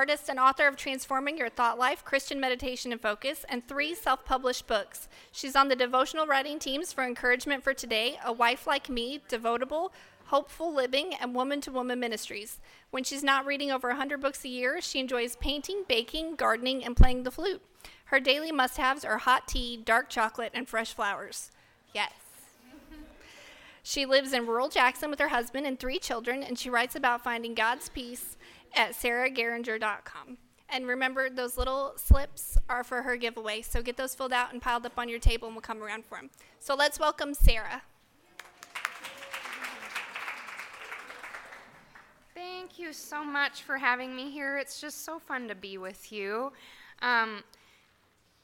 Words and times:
artist 0.00 0.30
and 0.30 0.40
author 0.40 0.66
of 0.66 0.76
Transforming 0.76 1.36
Your 1.36 1.50
Thought 1.50 1.78
Life, 1.78 2.06
Christian 2.06 2.40
Meditation 2.40 2.90
and 2.90 3.02
Focus, 3.02 3.44
and 3.50 3.68
three 3.68 3.94
self 3.94 4.24
published 4.24 4.66
books. 4.66 5.08
She's 5.30 5.54
on 5.54 5.68
the 5.68 5.76
devotional 5.76 6.26
writing 6.26 6.58
teams 6.58 6.90
for 6.90 7.04
Encouragement 7.04 7.62
for 7.62 7.74
Today, 7.74 8.18
A 8.24 8.32
Wife 8.32 8.66
Like 8.66 8.88
Me, 8.88 9.20
Devotable, 9.28 9.92
Hopeful 10.28 10.72
Living, 10.72 11.12
and 11.20 11.34
Woman 11.34 11.60
to 11.60 11.70
Woman 11.70 12.00
Ministries. 12.00 12.60
When 12.90 13.04
she's 13.04 13.22
not 13.22 13.44
reading 13.44 13.70
over 13.70 13.88
100 13.88 14.22
books 14.22 14.42
a 14.42 14.48
year, 14.48 14.80
she 14.80 15.00
enjoys 15.00 15.36
painting, 15.36 15.84
baking, 15.86 16.36
gardening, 16.36 16.82
and 16.82 16.96
playing 16.96 17.24
the 17.24 17.30
flute. 17.30 17.60
Her 18.06 18.20
daily 18.20 18.52
must 18.52 18.78
haves 18.78 19.04
are 19.04 19.18
hot 19.18 19.48
tea, 19.48 19.76
dark 19.76 20.08
chocolate, 20.08 20.52
and 20.54 20.66
fresh 20.66 20.94
flowers. 20.94 21.50
Yes. 21.92 22.12
She 23.82 24.06
lives 24.06 24.32
in 24.32 24.46
rural 24.46 24.68
Jackson 24.68 25.10
with 25.10 25.18
her 25.18 25.28
husband 25.28 25.66
and 25.66 25.78
three 25.78 25.98
children, 25.98 26.42
and 26.42 26.58
she 26.58 26.70
writes 26.70 26.96
about 26.96 27.24
finding 27.24 27.54
God's 27.54 27.88
peace 27.88 28.36
at 28.74 28.92
sarahgeringer.com. 28.92 30.38
And 30.72 30.86
remember, 30.86 31.28
those 31.28 31.58
little 31.58 31.94
slips 31.96 32.56
are 32.68 32.84
for 32.84 33.02
her 33.02 33.16
giveaway. 33.16 33.62
So 33.62 33.82
get 33.82 33.96
those 33.96 34.14
filled 34.14 34.32
out 34.32 34.52
and 34.52 34.62
piled 34.62 34.86
up 34.86 34.98
on 34.98 35.08
your 35.08 35.18
table, 35.18 35.48
and 35.48 35.56
we'll 35.56 35.62
come 35.62 35.82
around 35.82 36.04
for 36.04 36.16
them. 36.16 36.30
So 36.60 36.74
let's 36.74 37.00
welcome 37.00 37.34
Sarah. 37.34 37.82
Thank 42.34 42.78
you 42.78 42.92
so 42.92 43.24
much 43.24 43.62
for 43.62 43.78
having 43.78 44.14
me 44.14 44.30
here. 44.30 44.56
It's 44.56 44.80
just 44.80 45.04
so 45.04 45.18
fun 45.18 45.48
to 45.48 45.54
be 45.54 45.76
with 45.76 46.12
you. 46.12 46.52
Um, 47.02 47.42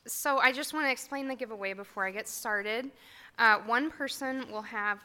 so, 0.09 0.39
I 0.39 0.53
just 0.53 0.73
want 0.73 0.87
to 0.87 0.93
explain 0.93 1.27
the 1.27 1.35
giveaway 1.35 1.73
before 1.73 2.07
I 2.07 2.13
get 2.13 2.29
started. 2.29 2.91
Uh, 3.39 3.59
one 3.67 3.91
person 3.91 4.47
will 4.51 4.63
have 4.63 5.01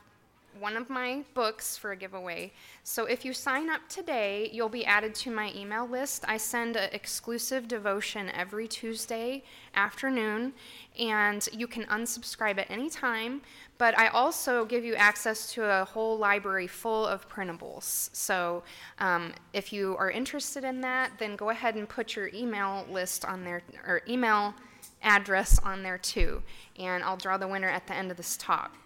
one 0.59 0.77
of 0.77 0.89
my 0.89 1.23
books 1.33 1.77
for 1.77 1.91
a 1.91 1.95
giveaway. 1.95 2.51
So 2.83 3.05
if 3.05 3.23
you 3.25 3.33
sign 3.33 3.69
up 3.69 3.81
today, 3.89 4.49
you'll 4.51 4.69
be 4.69 4.85
added 4.85 5.15
to 5.15 5.31
my 5.31 5.51
email 5.55 5.87
list. 5.87 6.25
I 6.27 6.37
send 6.37 6.75
an 6.75 6.89
exclusive 6.93 7.67
devotion 7.67 8.29
every 8.29 8.67
Tuesday 8.67 9.43
afternoon, 9.75 10.53
and 10.99 11.47
you 11.53 11.67
can 11.67 11.83
unsubscribe 11.85 12.59
at 12.59 12.69
any 12.69 12.89
time. 12.89 13.41
But 13.77 13.97
I 13.97 14.09
also 14.09 14.65
give 14.65 14.83
you 14.83 14.95
access 14.95 15.51
to 15.53 15.63
a 15.63 15.85
whole 15.85 16.17
library 16.17 16.67
full 16.67 17.05
of 17.05 17.27
printables. 17.27 18.09
So 18.13 18.63
um, 18.99 19.33
if 19.53 19.73
you 19.73 19.95
are 19.97 20.11
interested 20.11 20.63
in 20.63 20.81
that, 20.81 21.13
then 21.17 21.35
go 21.35 21.49
ahead 21.49 21.75
and 21.75 21.89
put 21.89 22.15
your 22.15 22.29
email 22.33 22.85
list 22.91 23.25
on 23.25 23.43
there, 23.43 23.63
or 23.87 24.01
email 24.07 24.53
address 25.01 25.59
on 25.59 25.81
there 25.81 25.97
too. 25.97 26.43
And 26.77 27.03
I'll 27.03 27.17
draw 27.17 27.37
the 27.37 27.47
winner 27.47 27.69
at 27.69 27.87
the 27.87 27.95
end 27.95 28.11
of 28.11 28.17
this 28.17 28.37
talk. 28.37 28.77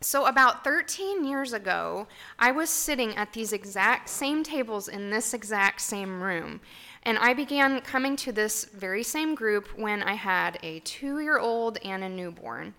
So, 0.00 0.26
about 0.26 0.64
13 0.64 1.24
years 1.24 1.52
ago, 1.52 2.06
I 2.38 2.50
was 2.50 2.68
sitting 2.68 3.16
at 3.16 3.32
these 3.32 3.52
exact 3.52 4.08
same 4.08 4.42
tables 4.42 4.88
in 4.88 5.10
this 5.10 5.32
exact 5.32 5.80
same 5.80 6.22
room. 6.22 6.60
And 7.04 7.18
I 7.18 7.34
began 7.34 7.80
coming 7.80 8.16
to 8.16 8.32
this 8.32 8.64
very 8.64 9.02
same 9.02 9.34
group 9.34 9.78
when 9.78 10.02
I 10.02 10.14
had 10.14 10.58
a 10.62 10.80
two 10.80 11.20
year 11.20 11.38
old 11.38 11.78
and 11.84 12.04
a 12.04 12.08
newborn. 12.08 12.74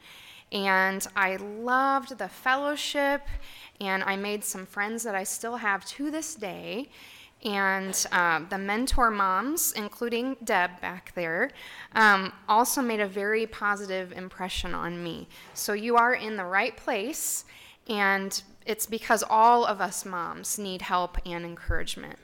And 0.52 1.06
I 1.16 1.38
loved 1.38 2.18
the 2.18 2.30
fellowship, 2.30 3.22
and 3.82 4.04
I 4.04 4.16
made 4.16 4.44
some 4.44 4.66
friends 4.66 5.04
that 5.04 5.16
I 5.16 5.24
still 5.24 5.58
have 5.58 5.84
to 5.86 6.12
this 6.12 6.36
day 6.36 6.90
and 7.46 8.06
uh, 8.12 8.42
the 8.50 8.58
mentor 8.58 9.12
moms, 9.12 9.72
including 9.74 10.36
Deb 10.44 10.82
back 10.82 11.14
there, 11.14 11.52
um, 11.94 12.34
also 12.50 12.82
made 12.82 13.00
a 13.00 13.08
very 13.08 13.46
positive 13.46 14.12
impression 14.12 14.74
on 14.74 15.02
me. 15.04 15.28
So 15.54 15.74
you 15.74 15.96
are 15.96 16.16
in 16.16 16.36
the 16.36 16.44
right 16.44 16.76
place, 16.76 17.46
and 17.88 18.42
it's 18.66 18.88
because 18.88 19.24
all 19.30 19.64
of 19.66 19.80
us 19.80 20.06
moms 20.06 20.58
need 20.58 20.82
help 20.82 21.20
and 21.24 21.46
encouragement. 21.46 22.18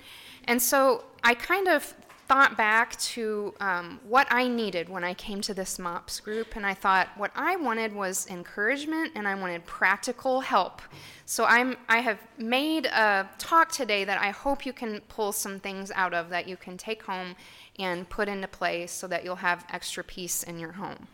And 0.46 0.60
so 0.60 1.04
I 1.24 1.36
kind 1.36 1.68
of 1.68 1.94
thought 2.32 2.56
back 2.56 2.98
to 2.98 3.54
um, 3.60 4.00
what 4.08 4.26
I 4.32 4.48
needed 4.48 4.88
when 4.88 5.04
I 5.04 5.14
came 5.14 5.42
to 5.42 5.54
this 5.54 5.78
MOPS 5.78 6.22
group, 6.22 6.56
and 6.56 6.66
I 6.66 6.74
thought 6.74 7.10
what 7.18 7.30
I 7.36 7.58
wanted 7.58 7.94
was 7.94 8.26
encouragement 8.30 9.12
and 9.16 9.28
I 9.28 9.36
wanted 9.36 9.66
practical 9.66 10.40
help. 10.40 10.82
So 11.26 11.44
I'm, 11.44 11.76
I 11.90 11.98
have 11.98 12.20
made 12.38 12.86
a 12.86 13.30
talk 13.38 13.70
today 13.70 14.06
that 14.06 14.22
I 14.22 14.30
hope 14.30 14.66
you 14.66 14.72
can 14.72 15.02
pull 15.10 15.34
some 15.34 15.60
things 15.60 15.92
out 15.94 16.14
of 16.14 16.30
that 16.30 16.48
you 16.48 16.56
can 16.56 16.78
take 16.78 17.04
home 17.04 17.36
and 17.78 18.08
put 18.08 18.30
into 18.30 18.48
place 18.48 18.94
so 18.94 19.08
that 19.08 19.26
you'll 19.26 19.36
have 19.36 19.66
extra 19.70 20.02
peace 20.02 20.42
in 20.42 20.58
your 20.58 20.72
home. 20.72 21.10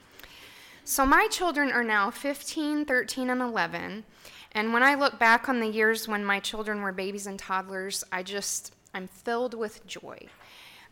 So 0.83 1.03
my 1.03 1.27
children 1.31 1.71
are 1.71 1.83
now 1.83 2.11
15, 2.11 2.85
13, 2.85 3.31
and 3.31 3.41
11. 3.41 4.03
And 4.51 4.71
when 4.71 4.83
I 4.83 4.93
look 4.93 5.17
back 5.17 5.49
on 5.49 5.61
the 5.61 5.67
years 5.67 6.07
when 6.07 6.23
my 6.23 6.39
children 6.39 6.83
were 6.83 6.91
babies 6.91 7.25
and 7.25 7.39
toddlers, 7.39 8.03
I 8.11 8.21
just, 8.21 8.75
I'm 8.93 9.07
filled 9.07 9.55
with 9.55 9.87
joy. 9.87 10.27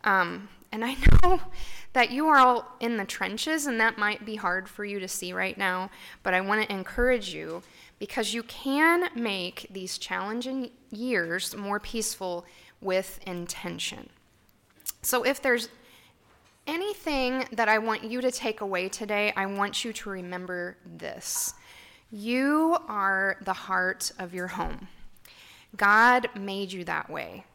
Um, 0.06 0.48
and 0.72 0.86
I 0.86 0.96
know 1.24 1.42
that 1.94 2.12
you 2.12 2.28
are 2.28 2.38
all 2.38 2.76
in 2.80 2.98
the 2.98 3.06
trenches, 3.06 3.66
and 3.66 3.80
that 3.80 3.98
might 3.98 4.26
be 4.26 4.36
hard 4.36 4.70
for 4.70 4.86
you 4.86 5.00
to 5.00 5.08
see 5.08 5.34
right 5.34 5.58
now, 5.58 5.90
but 6.24 6.34
I 6.34 6.42
want 6.42 6.64
to 6.64 6.74
encourage 6.74 7.34
you 7.34 7.64
because 8.00 8.34
you 8.34 8.44
can 8.44 9.10
make 9.16 9.68
these 9.70 9.98
challenging 9.98 10.70
years 10.92 11.56
more 11.56 11.80
peaceful 11.80 12.46
with 12.82 13.20
intention. 13.26 14.10
So, 15.02 15.24
if 15.24 15.42
there's 15.42 15.70
anything 16.68 17.46
that 17.52 17.70
I 17.70 17.78
want 17.78 18.04
you 18.04 18.22
to 18.22 18.32
take 18.32 18.62
away 18.62 18.90
today, 18.90 19.32
I 19.36 19.46
want 19.46 19.86
you 19.86 19.94
to 19.94 20.10
remember 20.10 20.78
this. 20.98 21.54
You 22.12 22.78
are 22.88 23.38
the 23.42 23.54
heart 23.54 24.12
of 24.20 24.34
your 24.34 24.48
home. 24.48 24.88
God 25.78 26.28
made 26.36 26.72
you 26.72 26.84
that 26.86 27.10
way. 27.10 27.46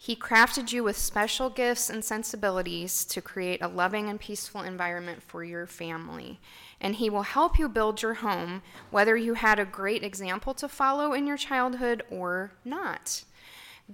He 0.00 0.14
crafted 0.14 0.72
you 0.72 0.84
with 0.84 0.96
special 0.96 1.50
gifts 1.50 1.90
and 1.90 2.04
sensibilities 2.04 3.04
to 3.06 3.20
create 3.20 3.60
a 3.60 3.66
loving 3.66 4.08
and 4.08 4.20
peaceful 4.20 4.62
environment 4.62 5.24
for 5.24 5.42
your 5.42 5.66
family. 5.66 6.38
And 6.80 6.94
He 6.94 7.10
will 7.10 7.22
help 7.22 7.58
you 7.58 7.68
build 7.68 8.00
your 8.00 8.14
home, 8.14 8.62
whether 8.92 9.16
you 9.16 9.34
had 9.34 9.58
a 9.58 9.64
great 9.64 10.04
example 10.04 10.54
to 10.54 10.68
follow 10.68 11.12
in 11.12 11.26
your 11.26 11.36
childhood 11.36 12.04
or 12.10 12.52
not. 12.64 13.24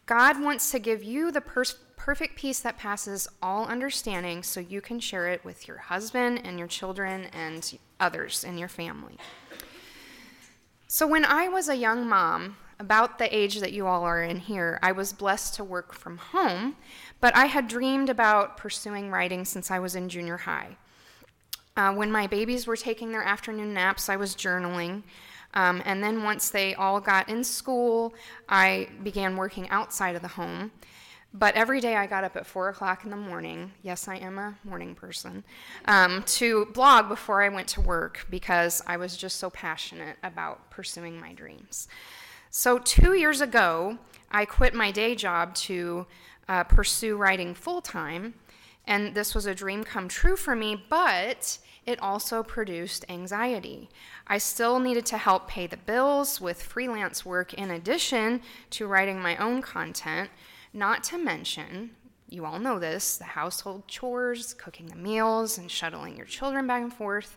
God 0.04 0.42
wants 0.42 0.70
to 0.72 0.78
give 0.78 1.02
you 1.02 1.32
the 1.32 1.40
per- 1.40 1.64
perfect 1.96 2.36
peace 2.36 2.60
that 2.60 2.76
passes 2.76 3.26
all 3.40 3.64
understanding 3.64 4.42
so 4.42 4.60
you 4.60 4.82
can 4.82 5.00
share 5.00 5.28
it 5.28 5.42
with 5.42 5.66
your 5.66 5.78
husband 5.78 6.42
and 6.44 6.58
your 6.58 6.68
children 6.68 7.28
and 7.32 7.78
others 7.98 8.44
in 8.44 8.58
your 8.58 8.68
family. 8.68 9.16
So, 10.86 11.06
when 11.06 11.24
I 11.24 11.48
was 11.48 11.68
a 11.68 11.76
young 11.76 12.06
mom, 12.06 12.56
about 12.84 13.18
the 13.18 13.34
age 13.34 13.60
that 13.60 13.72
you 13.72 13.86
all 13.86 14.02
are 14.02 14.22
in 14.22 14.38
here, 14.38 14.78
I 14.82 14.92
was 14.92 15.14
blessed 15.14 15.54
to 15.54 15.64
work 15.64 15.94
from 15.94 16.18
home, 16.18 16.76
but 17.18 17.34
I 17.34 17.46
had 17.46 17.66
dreamed 17.66 18.10
about 18.10 18.58
pursuing 18.58 19.10
writing 19.10 19.46
since 19.46 19.70
I 19.70 19.78
was 19.78 19.94
in 19.94 20.10
junior 20.10 20.36
high. 20.36 20.76
Uh, 21.78 21.94
when 21.94 22.12
my 22.12 22.26
babies 22.26 22.66
were 22.66 22.76
taking 22.76 23.10
their 23.10 23.22
afternoon 23.22 23.72
naps, 23.72 24.10
I 24.10 24.16
was 24.16 24.36
journaling. 24.36 25.02
Um, 25.54 25.80
and 25.86 26.04
then 26.04 26.24
once 26.24 26.50
they 26.50 26.74
all 26.74 27.00
got 27.00 27.30
in 27.30 27.42
school, 27.42 28.12
I 28.50 28.88
began 29.02 29.34
working 29.38 29.66
outside 29.70 30.14
of 30.14 30.20
the 30.20 30.28
home. 30.28 30.70
But 31.32 31.54
every 31.54 31.80
day 31.80 31.96
I 31.96 32.06
got 32.06 32.22
up 32.22 32.36
at 32.36 32.46
4 32.46 32.68
o'clock 32.68 33.04
in 33.04 33.10
the 33.10 33.16
morning. 33.16 33.72
Yes, 33.82 34.08
I 34.08 34.16
am 34.16 34.38
a 34.38 34.56
morning 34.62 34.94
person. 34.94 35.42
Um, 35.86 36.22
to 36.38 36.66
blog 36.66 37.08
before 37.08 37.42
I 37.42 37.48
went 37.48 37.66
to 37.68 37.80
work 37.80 38.26
because 38.28 38.82
I 38.86 38.98
was 38.98 39.16
just 39.16 39.38
so 39.38 39.48
passionate 39.48 40.18
about 40.22 40.70
pursuing 40.70 41.18
my 41.18 41.32
dreams. 41.32 41.88
So, 42.56 42.78
two 42.78 43.14
years 43.14 43.40
ago, 43.40 43.98
I 44.30 44.44
quit 44.44 44.74
my 44.74 44.92
day 44.92 45.16
job 45.16 45.56
to 45.56 46.06
uh, 46.48 46.62
pursue 46.62 47.16
writing 47.16 47.52
full 47.52 47.80
time, 47.80 48.34
and 48.86 49.12
this 49.12 49.34
was 49.34 49.44
a 49.46 49.56
dream 49.56 49.82
come 49.82 50.06
true 50.06 50.36
for 50.36 50.54
me, 50.54 50.80
but 50.88 51.58
it 51.84 52.00
also 52.00 52.44
produced 52.44 53.04
anxiety. 53.08 53.88
I 54.28 54.38
still 54.38 54.78
needed 54.78 55.04
to 55.06 55.18
help 55.18 55.48
pay 55.48 55.66
the 55.66 55.76
bills 55.76 56.40
with 56.40 56.62
freelance 56.62 57.26
work 57.26 57.54
in 57.54 57.72
addition 57.72 58.40
to 58.70 58.86
writing 58.86 59.18
my 59.18 59.36
own 59.38 59.60
content, 59.60 60.30
not 60.72 61.02
to 61.04 61.18
mention, 61.18 61.90
you 62.28 62.44
all 62.44 62.60
know 62.60 62.78
this, 62.78 63.16
the 63.16 63.24
household 63.24 63.88
chores, 63.88 64.54
cooking 64.54 64.86
the 64.86 64.94
meals, 64.94 65.58
and 65.58 65.68
shuttling 65.68 66.16
your 66.16 66.26
children 66.26 66.68
back 66.68 66.82
and 66.84 66.94
forth. 66.94 67.36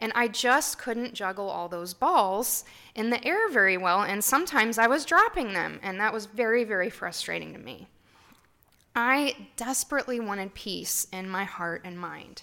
And 0.00 0.12
I 0.14 0.28
just 0.28 0.78
couldn't 0.78 1.14
juggle 1.14 1.48
all 1.48 1.68
those 1.68 1.94
balls 1.94 2.64
in 2.94 3.10
the 3.10 3.24
air 3.24 3.50
very 3.50 3.76
well, 3.76 4.02
and 4.02 4.24
sometimes 4.24 4.78
I 4.78 4.86
was 4.86 5.04
dropping 5.04 5.52
them, 5.52 5.78
and 5.82 6.00
that 6.00 6.12
was 6.12 6.26
very, 6.26 6.64
very 6.64 6.90
frustrating 6.90 7.52
to 7.52 7.58
me. 7.58 7.86
I 8.96 9.36
desperately 9.56 10.18
wanted 10.18 10.54
peace 10.54 11.06
in 11.12 11.28
my 11.28 11.44
heart 11.44 11.82
and 11.84 11.98
mind. 11.98 12.42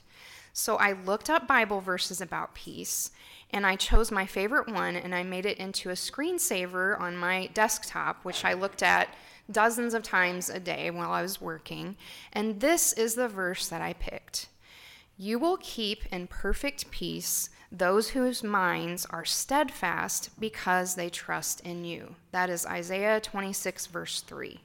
So 0.54 0.78
I 0.78 0.94
looked 0.94 1.30
up 1.30 1.48
Bible 1.48 1.82
verses 1.82 2.22
about 2.22 2.56
peace, 2.56 3.12
and 3.52 3.66
I 3.66 3.76
chose 3.76 4.12
my 4.12 4.26
favorite 4.26 4.68
one, 4.68 4.96
and 4.96 5.14
I 5.14 5.24
made 5.24 5.46
it 5.46 5.58
into 5.58 5.90
a 5.90 5.94
screensaver 5.94 7.00
on 7.00 7.18
my 7.18 7.48
desktop, 7.54 8.24
which 8.24 8.46
I 8.46 8.54
looked 8.54 8.84
at 8.84 9.10
dozens 9.50 9.94
of 9.94 10.04
times 10.04 10.50
a 10.50 10.60
day 10.60 10.92
while 10.92 11.12
I 11.12 11.22
was 11.22 11.42
working. 11.42 11.96
And 12.34 12.60
this 12.60 12.94
is 12.94 13.16
the 13.16 13.28
verse 13.28 13.68
that 13.68 13.82
I 13.82 13.94
picked. 13.94 14.48
You 15.18 15.40
will 15.40 15.58
keep 15.58 16.06
in 16.12 16.28
perfect 16.28 16.92
peace 16.92 17.50
those 17.72 18.10
whose 18.10 18.44
minds 18.44 19.06
are 19.08 19.26
steadfast 19.26 20.30
because 20.40 20.96
they 20.96 21.10
trust 21.10 21.60
in 21.62 21.84
you. 21.84 22.16
That 22.32 22.50
is 22.50 22.66
Isaiah 22.66 23.20
26, 23.20 23.88
verse 23.88 24.22
3. 24.22 24.60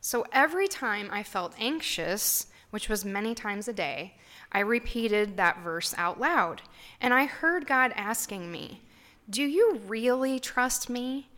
So 0.00 0.24
every 0.32 0.68
time 0.68 1.08
I 1.10 1.24
felt 1.24 1.54
anxious, 1.58 2.46
which 2.70 2.88
was 2.88 3.04
many 3.04 3.34
times 3.34 3.66
a 3.66 3.72
day, 3.72 4.14
I 4.52 4.60
repeated 4.60 5.36
that 5.36 5.62
verse 5.62 5.94
out 5.98 6.20
loud. 6.20 6.62
And 7.00 7.12
I 7.12 7.24
heard 7.24 7.66
God 7.66 7.92
asking 7.96 8.52
me, 8.52 8.82
Do 9.28 9.42
you 9.42 9.80
really 9.86 10.38
trust 10.38 10.88
me? 10.88 11.28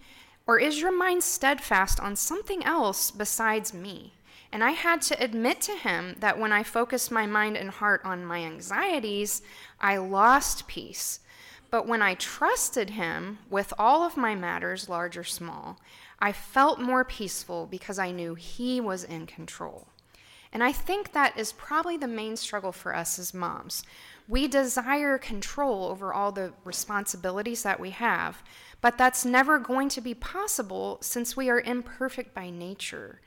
Or 0.47 0.59
is 0.59 0.81
your 0.81 0.97
mind 0.97 1.23
steadfast 1.23 1.99
on 1.99 2.15
something 2.15 2.63
else 2.65 3.11
besides 3.11 3.73
me? 3.73 4.13
And 4.51 4.65
I 4.65 4.71
had 4.71 5.03
to 5.03 5.23
admit 5.23 5.61
to 5.63 5.73
him 5.73 6.17
that 6.21 6.39
when 6.39 6.53
I 6.53 6.63
focused 6.63 7.11
my 7.11 7.27
mind 7.27 7.57
and 7.57 7.71
heart 7.71 8.01
on 8.05 8.25
my 8.25 8.39
anxieties, 8.39 9.43
I 9.81 9.99
lost 9.99 10.67
peace. 10.67 11.21
But 11.71 11.87
when 11.87 12.01
I 12.01 12.15
trusted 12.15 12.91
him 12.91 13.39
with 13.51 13.75
all 13.79 14.03
of 14.03 14.17
my 14.17 14.35
matters, 14.35 14.89
large 14.89 15.19
or 15.19 15.25
small, 15.25 15.79
I 16.19 16.33
felt 16.33 16.81
more 16.81 17.05
peaceful 17.05 17.67
because 17.67 17.99
I 17.99 18.11
knew 18.11 18.35
he 18.35 18.81
was 18.81 19.05
in 19.05 19.27
control. 19.27 19.89
And 20.51 20.65
I 20.65 20.73
think 20.73 21.13
that 21.13 21.39
is 21.39 21.53
probably 21.53 21.99
the 21.99 22.09
main 22.09 22.37
struggle 22.37 22.73
for 22.73 22.95
us 22.95 23.19
as 23.19 23.35
moms. 23.35 23.83
We 24.27 24.49
desire 24.49 25.19
control 25.19 25.85
over 25.85 26.13
all 26.13 26.33
the 26.33 26.53
responsibilities 26.65 27.63
that 27.63 27.81
we 27.81 27.91
have, 27.91 28.43
but 28.81 28.97
that's 28.97 29.25
never 29.25 29.59
going 29.59 29.91
to 29.91 30.01
be 30.01 30.15
possible 30.15 30.99
since 31.03 31.37
we 31.37 31.51
are 31.51 31.61
imperfect 31.61 32.35
by 32.35 32.49
nature. 32.49 33.21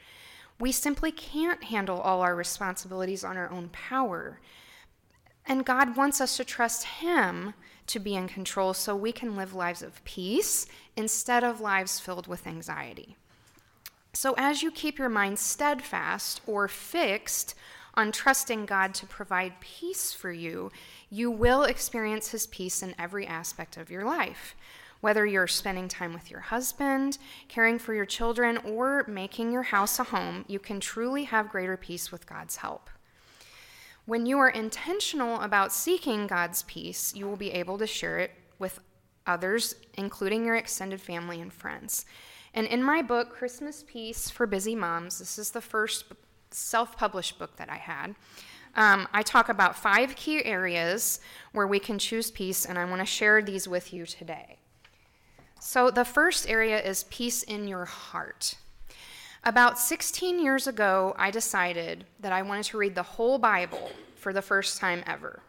We 0.61 0.71
simply 0.71 1.11
can't 1.11 1.63
handle 1.63 1.99
all 1.99 2.21
our 2.21 2.35
responsibilities 2.35 3.23
on 3.23 3.35
our 3.35 3.49
own 3.49 3.69
power. 3.69 4.39
And 5.47 5.65
God 5.65 5.97
wants 5.97 6.21
us 6.21 6.37
to 6.37 6.45
trust 6.45 6.83
Him 6.85 7.55
to 7.87 7.97
be 7.97 8.13
in 8.13 8.27
control 8.27 8.75
so 8.75 8.95
we 8.95 9.11
can 9.11 9.35
live 9.35 9.55
lives 9.55 9.81
of 9.81 10.03
peace 10.03 10.67
instead 10.95 11.43
of 11.43 11.61
lives 11.61 11.99
filled 11.99 12.27
with 12.27 12.45
anxiety. 12.45 13.17
So, 14.13 14.35
as 14.37 14.61
you 14.61 14.69
keep 14.69 14.99
your 14.99 15.09
mind 15.09 15.39
steadfast 15.39 16.41
or 16.45 16.67
fixed 16.67 17.55
on 17.95 18.11
trusting 18.11 18.67
God 18.67 18.93
to 18.93 19.07
provide 19.07 19.61
peace 19.61 20.13
for 20.13 20.31
you, 20.31 20.71
you 21.09 21.31
will 21.31 21.63
experience 21.63 22.29
His 22.29 22.45
peace 22.45 22.83
in 22.83 22.93
every 22.99 23.25
aspect 23.25 23.77
of 23.77 23.89
your 23.89 24.05
life. 24.05 24.53
Whether 25.01 25.25
you're 25.25 25.47
spending 25.47 25.87
time 25.87 26.13
with 26.13 26.31
your 26.31 26.39
husband, 26.39 27.17
caring 27.47 27.79
for 27.79 27.93
your 27.93 28.05
children, 28.05 28.57
or 28.57 29.03
making 29.07 29.51
your 29.51 29.63
house 29.63 29.99
a 29.99 30.03
home, 30.03 30.45
you 30.47 30.59
can 30.59 30.79
truly 30.79 31.25
have 31.25 31.49
greater 31.49 31.75
peace 31.75 32.11
with 32.11 32.27
God's 32.27 32.57
help. 32.57 32.89
When 34.05 34.25
you 34.25 34.39
are 34.39 34.49
intentional 34.49 35.41
about 35.41 35.73
seeking 35.73 36.27
God's 36.27 36.63
peace, 36.63 37.15
you 37.15 37.27
will 37.27 37.35
be 37.35 37.51
able 37.51 37.77
to 37.77 37.87
share 37.87 38.19
it 38.19 38.31
with 38.59 38.79
others, 39.25 39.75
including 39.95 40.45
your 40.45 40.55
extended 40.55 41.01
family 41.01 41.41
and 41.41 41.51
friends. 41.51 42.05
And 42.53 42.67
in 42.67 42.83
my 42.83 43.01
book, 43.01 43.31
Christmas 43.31 43.83
Peace 43.87 44.29
for 44.29 44.45
Busy 44.45 44.75
Moms, 44.75 45.19
this 45.19 45.39
is 45.39 45.51
the 45.51 45.61
first 45.61 46.05
self 46.51 46.97
published 46.97 47.39
book 47.39 47.55
that 47.57 47.69
I 47.69 47.77
had. 47.77 48.15
Um, 48.75 49.07
I 49.13 49.21
talk 49.21 49.49
about 49.49 49.75
five 49.75 50.15
key 50.15 50.43
areas 50.45 51.19
where 51.51 51.67
we 51.67 51.79
can 51.79 51.99
choose 51.99 52.31
peace, 52.31 52.65
and 52.65 52.77
I 52.77 52.85
want 52.85 52.99
to 52.99 53.05
share 53.05 53.41
these 53.41 53.67
with 53.67 53.93
you 53.93 54.05
today. 54.05 54.60
So, 55.63 55.91
the 55.91 56.05
first 56.05 56.49
area 56.49 56.81
is 56.81 57.03
peace 57.03 57.43
in 57.43 57.67
your 57.67 57.85
heart. 57.85 58.55
About 59.43 59.77
16 59.77 60.39
years 60.39 60.65
ago, 60.65 61.13
I 61.19 61.29
decided 61.29 62.05
that 62.19 62.33
I 62.33 62.41
wanted 62.41 62.65
to 62.65 62.79
read 62.79 62.95
the 62.95 63.03
whole 63.03 63.37
Bible 63.37 63.91
for 64.15 64.33
the 64.33 64.41
first 64.41 64.79
time 64.79 65.03
ever. 65.05 65.43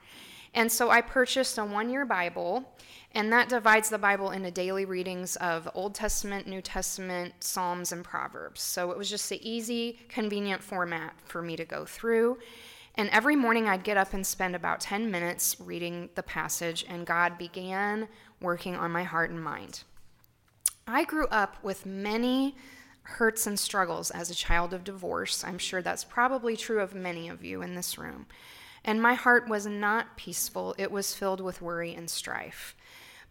And 0.53 0.70
so 0.70 0.91
I 0.91 1.00
purchased 1.00 1.56
a 1.56 1.64
one 1.64 1.88
year 1.88 2.05
Bible, 2.05 2.75
and 3.12 3.32
that 3.32 3.49
divides 3.49 3.88
the 3.88 3.97
Bible 3.97 4.32
into 4.32 4.50
daily 4.50 4.85
readings 4.85 5.37
of 5.37 5.67
Old 5.73 5.94
Testament, 5.94 6.47
New 6.47 6.61
Testament, 6.61 7.32
Psalms, 7.41 7.91
and 7.91 8.05
Proverbs. 8.05 8.61
So 8.61 8.91
it 8.91 8.99
was 8.99 9.08
just 9.08 9.32
an 9.32 9.38
easy, 9.41 9.99
convenient 10.11 10.62
format 10.62 11.15
for 11.25 11.41
me 11.41 11.56
to 11.56 11.65
go 11.65 11.87
through. 11.87 12.37
And 12.97 13.08
every 13.08 13.35
morning 13.35 13.67
I'd 13.67 13.82
get 13.82 13.97
up 13.97 14.12
and 14.12 14.26
spend 14.26 14.55
about 14.55 14.81
10 14.81 15.11
minutes 15.11 15.56
reading 15.58 16.11
the 16.17 16.23
passage, 16.23 16.85
and 16.87 17.06
God 17.06 17.38
began 17.38 18.08
working 18.43 18.76
on 18.76 18.91
my 18.91 19.05
heart 19.05 19.31
and 19.31 19.43
mind. 19.43 19.85
I 20.94 21.05
grew 21.05 21.27
up 21.27 21.56
with 21.62 21.87
many 21.87 22.56
hurts 23.03 23.47
and 23.47 23.59
struggles 23.59 24.11
as 24.11 24.31
a 24.31 24.35
child 24.35 24.73
of 24.73 24.85
divorce. 24.85 25.44
I'm 25.44 25.59
sure 25.59 25.83
that's 25.83 26.05
probably 26.05 26.56
true 26.56 26.81
of 26.81 26.94
many 26.94 27.29
of 27.29 27.44
you 27.44 27.62
in 27.62 27.75
this 27.75 27.99
room. 27.99 28.27
And 28.85 29.00
my 29.00 29.15
heart 29.15 29.49
was 29.49 29.67
not 29.67 30.17
peaceful, 30.17 30.75
it 30.79 30.91
was 30.91 31.15
filled 31.15 31.41
with 31.41 31.62
worry 31.62 31.94
and 31.94 32.11
strife. 32.11 32.77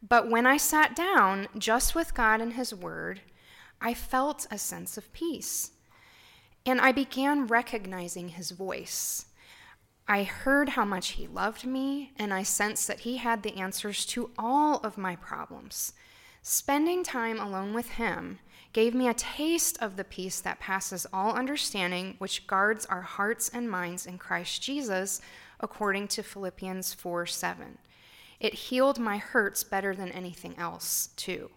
But 0.07 0.29
when 0.29 0.45
I 0.45 0.57
sat 0.57 0.95
down 0.95 1.47
just 1.57 1.93
with 1.93 2.13
God 2.13 2.41
and 2.41 2.53
His 2.53 2.73
Word, 2.73 3.21
I 3.79 3.93
felt 3.93 4.47
a 4.49 4.57
sense 4.57 4.97
of 4.97 5.11
peace. 5.13 5.71
And 6.65 6.79
I 6.79 6.91
began 6.91 7.47
recognizing 7.47 8.29
His 8.29 8.51
voice. 8.51 9.25
I 10.07 10.23
heard 10.23 10.69
how 10.69 10.85
much 10.85 11.09
He 11.09 11.27
loved 11.27 11.65
me, 11.65 12.13
and 12.17 12.33
I 12.33 12.43
sensed 12.43 12.87
that 12.87 13.01
He 13.01 13.17
had 13.17 13.43
the 13.43 13.57
answers 13.57 14.05
to 14.07 14.31
all 14.37 14.77
of 14.77 14.97
my 14.97 15.15
problems. 15.15 15.93
Spending 16.43 17.03
time 17.03 17.39
alone 17.39 17.71
with 17.71 17.91
Him 17.91 18.39
gave 18.73 18.95
me 18.95 19.07
a 19.07 19.13
taste 19.13 19.77
of 19.79 19.95
the 19.95 20.03
peace 20.03 20.41
that 20.41 20.59
passes 20.59 21.05
all 21.13 21.35
understanding, 21.35 22.15
which 22.17 22.47
guards 22.47 22.85
our 22.87 23.01
hearts 23.01 23.47
and 23.49 23.69
minds 23.69 24.07
in 24.07 24.17
Christ 24.17 24.59
Jesus, 24.61 25.21
according 25.59 26.07
to 26.07 26.23
Philippians 26.23 26.95
4 26.95 27.27
7. 27.27 27.77
It 28.39 28.55
healed 28.55 28.97
my 28.97 29.17
hurts 29.17 29.63
better 29.63 29.95
than 29.95 30.11
anything 30.11 30.57
else, 30.57 31.09
too. 31.15 31.51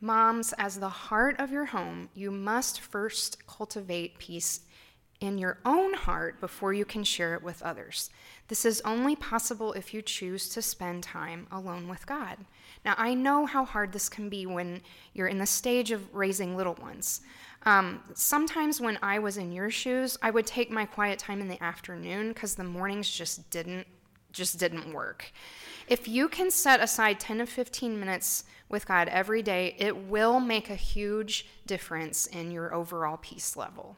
Moms, 0.00 0.52
as 0.52 0.78
the 0.78 0.88
heart 0.88 1.34
of 1.40 1.50
your 1.50 1.66
home, 1.66 2.10
you 2.14 2.30
must 2.30 2.80
first 2.80 3.44
cultivate 3.48 4.18
peace 4.18 4.60
in 5.24 5.38
your 5.38 5.58
own 5.64 5.94
heart 5.94 6.40
before 6.40 6.72
you 6.72 6.84
can 6.84 7.04
share 7.04 7.34
it 7.34 7.42
with 7.42 7.62
others. 7.62 8.10
This 8.48 8.64
is 8.64 8.80
only 8.84 9.16
possible 9.16 9.72
if 9.72 9.92
you 9.92 10.02
choose 10.02 10.48
to 10.50 10.62
spend 10.62 11.02
time 11.02 11.46
alone 11.50 11.88
with 11.88 12.06
God. 12.06 12.38
Now, 12.84 12.94
I 12.98 13.14
know 13.14 13.46
how 13.46 13.64
hard 13.64 13.92
this 13.92 14.08
can 14.08 14.28
be 14.28 14.46
when 14.46 14.82
you're 15.14 15.28
in 15.28 15.38
the 15.38 15.46
stage 15.46 15.90
of 15.90 16.14
raising 16.14 16.56
little 16.56 16.74
ones. 16.74 17.22
Um, 17.64 18.02
sometimes 18.12 18.80
when 18.80 18.98
I 19.02 19.18
was 19.18 19.38
in 19.38 19.52
your 19.52 19.70
shoes, 19.70 20.18
I 20.20 20.30
would 20.30 20.46
take 20.46 20.70
my 20.70 20.84
quiet 20.84 21.18
time 21.18 21.40
in 21.40 21.48
the 21.48 21.62
afternoon 21.62 22.28
because 22.28 22.54
the 22.54 22.64
mornings 22.64 23.10
just 23.10 23.50
didn't 23.50 23.86
just 24.32 24.58
didn't 24.58 24.92
work. 24.92 25.32
If 25.86 26.08
you 26.08 26.28
can 26.28 26.50
set 26.50 26.80
aside 26.80 27.20
10 27.20 27.38
to 27.38 27.46
15 27.46 27.98
minutes 27.98 28.44
with 28.68 28.86
God 28.86 29.08
every 29.08 29.42
day, 29.42 29.76
it 29.78 29.96
will 29.96 30.40
make 30.40 30.68
a 30.68 30.74
huge 30.74 31.46
difference 31.66 32.26
in 32.26 32.50
your 32.50 32.74
overall 32.74 33.16
peace 33.16 33.56
level. 33.56 33.96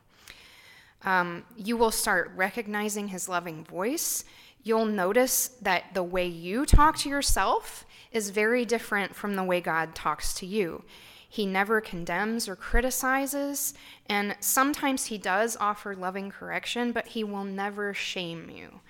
Um, 1.02 1.44
you 1.56 1.76
will 1.76 1.90
start 1.90 2.32
recognizing 2.34 3.08
His 3.08 3.28
loving 3.28 3.64
voice. 3.64 4.24
You'll 4.62 4.86
notice 4.86 5.48
that 5.62 5.94
the 5.94 6.02
way 6.02 6.26
you 6.26 6.66
talk 6.66 6.96
to 6.98 7.08
yourself 7.08 7.84
is 8.10 8.30
very 8.30 8.64
different 8.64 9.14
from 9.14 9.36
the 9.36 9.44
way 9.44 9.60
God 9.60 9.94
talks 9.94 10.34
to 10.34 10.46
you. 10.46 10.82
He 11.28 11.44
never 11.44 11.80
condemns 11.80 12.48
or 12.48 12.56
criticizes, 12.56 13.74
and 14.08 14.36
sometimes 14.40 15.06
he 15.06 15.18
does 15.18 15.56
offer 15.60 15.94
loving 15.94 16.30
correction, 16.30 16.92
but 16.92 17.08
he 17.08 17.24
will 17.24 17.44
never 17.44 17.92
shame 17.92 18.48
you. 18.48 18.80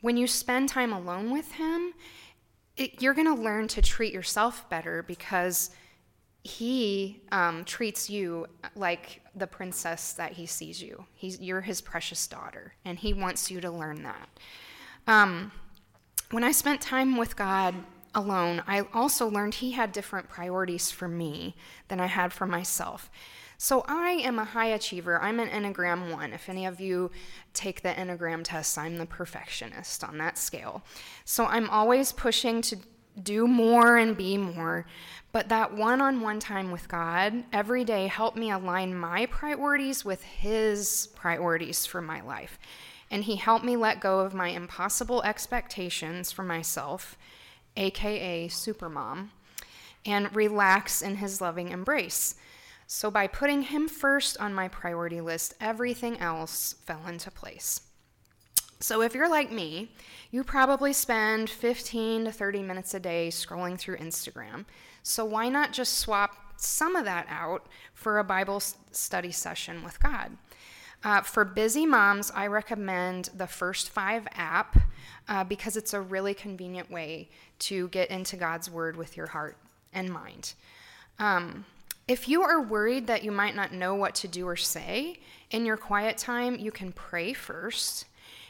When 0.00 0.16
you 0.16 0.26
spend 0.26 0.68
time 0.68 0.92
alone 0.92 1.32
with 1.32 1.52
him, 1.52 1.94
it, 2.76 3.02
you're 3.02 3.14
going 3.14 3.34
to 3.34 3.42
learn 3.42 3.68
to 3.68 3.82
treat 3.82 4.12
yourself 4.12 4.68
better 4.70 5.02
because 5.02 5.70
he 6.44 7.20
um, 7.30 7.64
treats 7.64 8.10
you 8.10 8.46
like 8.74 9.22
the 9.34 9.46
princess 9.46 10.12
that 10.14 10.32
he 10.32 10.46
sees 10.46 10.82
you. 10.82 11.04
He's, 11.14 11.40
you're 11.40 11.60
his 11.60 11.80
precious 11.80 12.26
daughter, 12.26 12.74
and 12.84 12.98
he 12.98 13.12
wants 13.12 13.50
you 13.50 13.60
to 13.60 13.70
learn 13.70 14.02
that. 14.02 14.28
Um, 15.06 15.52
when 16.30 16.42
I 16.44 16.52
spent 16.52 16.80
time 16.80 17.16
with 17.16 17.36
God 17.36 17.74
alone, 18.14 18.62
I 18.66 18.82
also 18.92 19.28
learned 19.28 19.54
he 19.54 19.72
had 19.72 19.92
different 19.92 20.28
priorities 20.28 20.90
for 20.90 21.06
me 21.06 21.54
than 21.88 22.00
I 22.00 22.06
had 22.06 22.32
for 22.32 22.46
myself. 22.46 23.10
So 23.56 23.84
I 23.86 24.10
am 24.24 24.40
a 24.40 24.44
high 24.44 24.66
achiever. 24.66 25.22
I'm 25.22 25.38
an 25.38 25.48
Enneagram 25.48 26.12
1. 26.12 26.32
If 26.32 26.48
any 26.48 26.66
of 26.66 26.80
you 26.80 27.12
take 27.54 27.82
the 27.82 27.90
Enneagram 27.90 28.42
test, 28.42 28.76
I'm 28.76 28.98
the 28.98 29.06
perfectionist 29.06 30.02
on 30.02 30.18
that 30.18 30.36
scale. 30.36 30.82
So 31.24 31.46
I'm 31.46 31.70
always 31.70 32.10
pushing 32.10 32.60
to 32.62 32.78
do 33.20 33.46
more 33.46 33.96
and 33.96 34.16
be 34.16 34.36
more. 34.36 34.86
But 35.32 35.48
that 35.48 35.74
one 35.74 36.00
on 36.00 36.20
one 36.20 36.40
time 36.40 36.70
with 36.70 36.88
God 36.88 37.44
every 37.52 37.84
day 37.84 38.06
helped 38.06 38.36
me 38.36 38.50
align 38.50 38.94
my 38.94 39.26
priorities 39.26 40.04
with 40.04 40.22
His 40.22 41.08
priorities 41.14 41.86
for 41.86 42.02
my 42.02 42.20
life. 42.20 42.58
And 43.10 43.24
He 43.24 43.36
helped 43.36 43.64
me 43.64 43.76
let 43.76 44.00
go 44.00 44.20
of 44.20 44.34
my 44.34 44.48
impossible 44.48 45.22
expectations 45.22 46.30
for 46.30 46.42
myself 46.42 47.16
aka 47.76 48.48
Supermom, 48.48 49.28
and 50.04 50.34
relax 50.34 51.02
in 51.02 51.16
his 51.16 51.40
loving 51.40 51.68
embrace. 51.70 52.34
So, 52.86 53.10
by 53.10 53.26
putting 53.26 53.62
him 53.62 53.88
first 53.88 54.36
on 54.38 54.52
my 54.52 54.68
priority 54.68 55.20
list, 55.20 55.54
everything 55.60 56.18
else 56.18 56.74
fell 56.84 57.06
into 57.06 57.30
place. 57.30 57.80
So, 58.80 59.00
if 59.00 59.14
you're 59.14 59.30
like 59.30 59.50
me, 59.50 59.92
you 60.32 60.42
probably 60.42 60.92
spend 60.92 61.48
15 61.48 62.24
to 62.24 62.32
30 62.32 62.62
minutes 62.64 62.94
a 62.94 63.00
day 63.00 63.28
scrolling 63.28 63.78
through 63.78 63.98
Instagram. 63.98 64.64
So, 65.04 65.24
why 65.24 65.48
not 65.48 65.72
just 65.72 65.98
swap 65.98 66.42
some 66.62 66.96
of 66.96 67.04
that 67.04 67.26
out 67.28 67.66
for 67.94 68.18
a 68.18 68.24
Bible 68.24 68.60
study 68.60 69.32
session 69.32 69.82
with 69.84 70.00
God. 70.00 70.36
Uh, 71.04 71.20
for 71.20 71.44
busy 71.44 71.84
moms, 71.84 72.30
I 72.30 72.46
recommend 72.46 73.30
the 73.34 73.46
First 73.46 73.90
Five 73.90 74.28
app 74.32 74.78
uh, 75.28 75.42
because 75.44 75.76
it's 75.76 75.94
a 75.94 76.00
really 76.00 76.34
convenient 76.34 76.90
way 76.90 77.28
to 77.60 77.88
get 77.88 78.10
into 78.10 78.36
God's 78.36 78.70
Word 78.70 78.96
with 78.96 79.16
your 79.16 79.26
heart 79.26 79.56
and 79.92 80.10
mind. 80.10 80.54
Um, 81.18 81.64
if 82.06 82.28
you 82.28 82.42
are 82.42 82.60
worried 82.60 83.08
that 83.08 83.24
you 83.24 83.32
might 83.32 83.56
not 83.56 83.72
know 83.72 83.94
what 83.94 84.14
to 84.16 84.28
do 84.28 84.46
or 84.46 84.56
say, 84.56 85.18
in 85.50 85.66
your 85.66 85.76
quiet 85.76 86.18
time, 86.18 86.58
you 86.58 86.70
can 86.70 86.92
pray 86.92 87.32
first 87.32 88.06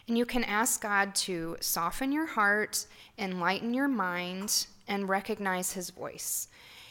and 0.09 0.19
you 0.19 0.27
can 0.27 0.45
ask 0.45 0.81
God 0.81 1.15
to 1.17 1.57
soften 1.61 2.13
your 2.13 2.27
heart, 2.27 2.87
enlighten 3.19 3.73
your 3.73 3.89
mind, 3.89 4.67
and 4.89 5.09
recognize 5.09 5.73
His 5.73 5.91
voice. 5.91 6.49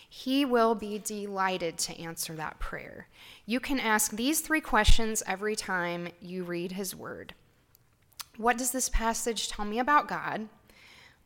He 0.10 0.44
will 0.44 0.76
be 0.76 0.98
delighted 1.00 1.78
to 1.80 2.00
answer 2.00 2.34
that 2.34 2.60
prayer. 2.60 3.08
You 3.46 3.60
can 3.60 3.80
ask 3.80 4.12
these 4.12 4.42
three 4.42 4.62
questions 4.62 5.24
every 5.26 5.56
time 5.56 6.10
you 6.22 6.44
read 6.44 6.74
His 6.74 6.96
Word 6.96 7.34
What 8.38 8.58
does 8.58 8.72
this 8.72 8.90
passage 8.90 9.50
tell 9.50 9.66
me 9.66 9.80
about 9.80 10.08
God? 10.08 10.50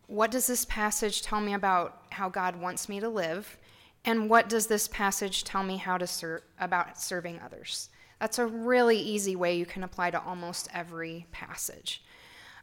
What 0.08 0.30
does 0.30 0.48
this 0.48 0.65
passage 0.65 1.24
tell 1.24 1.42
me 1.42 1.54
about 1.54 2.04
how 2.12 2.30
God 2.30 2.56
wants 2.58 2.88
me 2.88 3.00
to 3.00 3.10
live? 3.10 3.58
And 4.04 4.30
what 4.30 4.50
does 4.50 4.68
this 4.68 4.88
passage 4.88 5.44
tell 5.44 5.63
me 5.63 5.77
how 5.77 5.98
to 5.98 6.06
ser- 6.06 6.44
about 6.60 7.01
serving 7.01 7.39
others? 7.39 7.89
That's 8.25 8.39
a 8.39 8.48
really 8.48 8.98
easy 8.98 9.36
way 9.36 9.55
you 9.55 9.67
can 9.67 9.84
apply 9.84 10.10
to 10.10 10.20
almost 10.20 10.67
every 10.74 11.27
passage. 11.32 12.01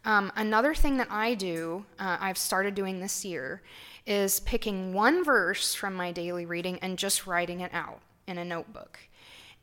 Um, 0.04 0.32
another 0.34 0.74
thing 0.74 0.96
that 0.96 1.06
I 1.08 1.34
do, 1.34 1.86
uh, 2.00 2.16
I've 2.18 2.36
started 2.36 2.74
doing 2.74 2.98
this 2.98 3.24
year, 3.24 3.62
is 4.04 4.40
picking 4.40 4.92
one 4.92 5.22
verse 5.22 5.72
from 5.72 5.94
my 5.94 6.10
daily 6.10 6.46
reading 6.46 6.80
and 6.80 6.98
just 6.98 7.28
writing 7.28 7.60
it 7.60 7.72
out 7.72 8.00
in 8.26 8.38
a 8.38 8.44
notebook. 8.44 8.98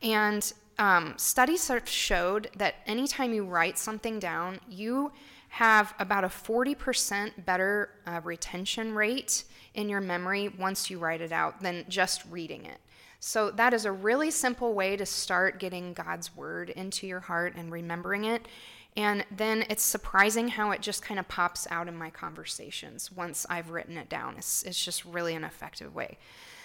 And 0.00 0.50
um, 0.78 1.12
studies 1.18 1.68
have 1.68 1.86
showed 1.86 2.48
that 2.56 2.76
anytime 2.86 3.34
you 3.34 3.44
write 3.44 3.76
something 3.76 4.18
down, 4.18 4.58
you 4.70 5.12
have 5.50 5.92
about 5.98 6.24
a 6.24 6.28
40% 6.28 7.44
better 7.44 7.90
uh, 8.06 8.22
retention 8.24 8.94
rate 8.94 9.44
in 9.74 9.90
your 9.90 10.00
memory 10.00 10.48
once 10.48 10.88
you 10.88 10.98
write 10.98 11.20
it 11.20 11.30
out 11.30 11.60
than 11.60 11.84
just 11.90 12.24
reading 12.30 12.64
it. 12.64 12.78
So, 13.22 13.50
that 13.50 13.74
is 13.74 13.84
a 13.84 13.92
really 13.92 14.30
simple 14.30 14.72
way 14.72 14.96
to 14.96 15.04
start 15.04 15.60
getting 15.60 15.92
God's 15.92 16.34
word 16.34 16.70
into 16.70 17.06
your 17.06 17.20
heart 17.20 17.54
and 17.54 17.70
remembering 17.70 18.24
it. 18.24 18.48
And 18.96 19.26
then 19.30 19.66
it's 19.68 19.82
surprising 19.82 20.48
how 20.48 20.70
it 20.70 20.80
just 20.80 21.02
kind 21.02 21.20
of 21.20 21.28
pops 21.28 21.66
out 21.70 21.86
in 21.86 21.94
my 21.94 22.08
conversations 22.08 23.12
once 23.12 23.46
I've 23.50 23.70
written 23.70 23.98
it 23.98 24.08
down. 24.08 24.36
It's, 24.38 24.62
it's 24.62 24.82
just 24.82 25.04
really 25.04 25.34
an 25.34 25.44
effective 25.44 25.94
way. 25.94 26.16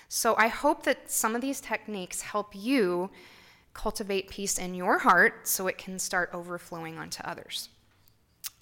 So, 0.08 0.34
I 0.38 0.48
hope 0.48 0.84
that 0.84 1.12
some 1.12 1.36
of 1.36 1.42
these 1.42 1.60
techniques 1.60 2.22
help 2.22 2.56
you 2.56 3.10
cultivate 3.74 4.30
peace 4.30 4.58
in 4.58 4.74
your 4.74 5.00
heart 5.00 5.50
so 5.50 5.68
it 5.68 5.78
can 5.78 6.00
start 6.00 6.30
overflowing 6.34 6.98
onto 6.98 7.22
others. 7.24 7.68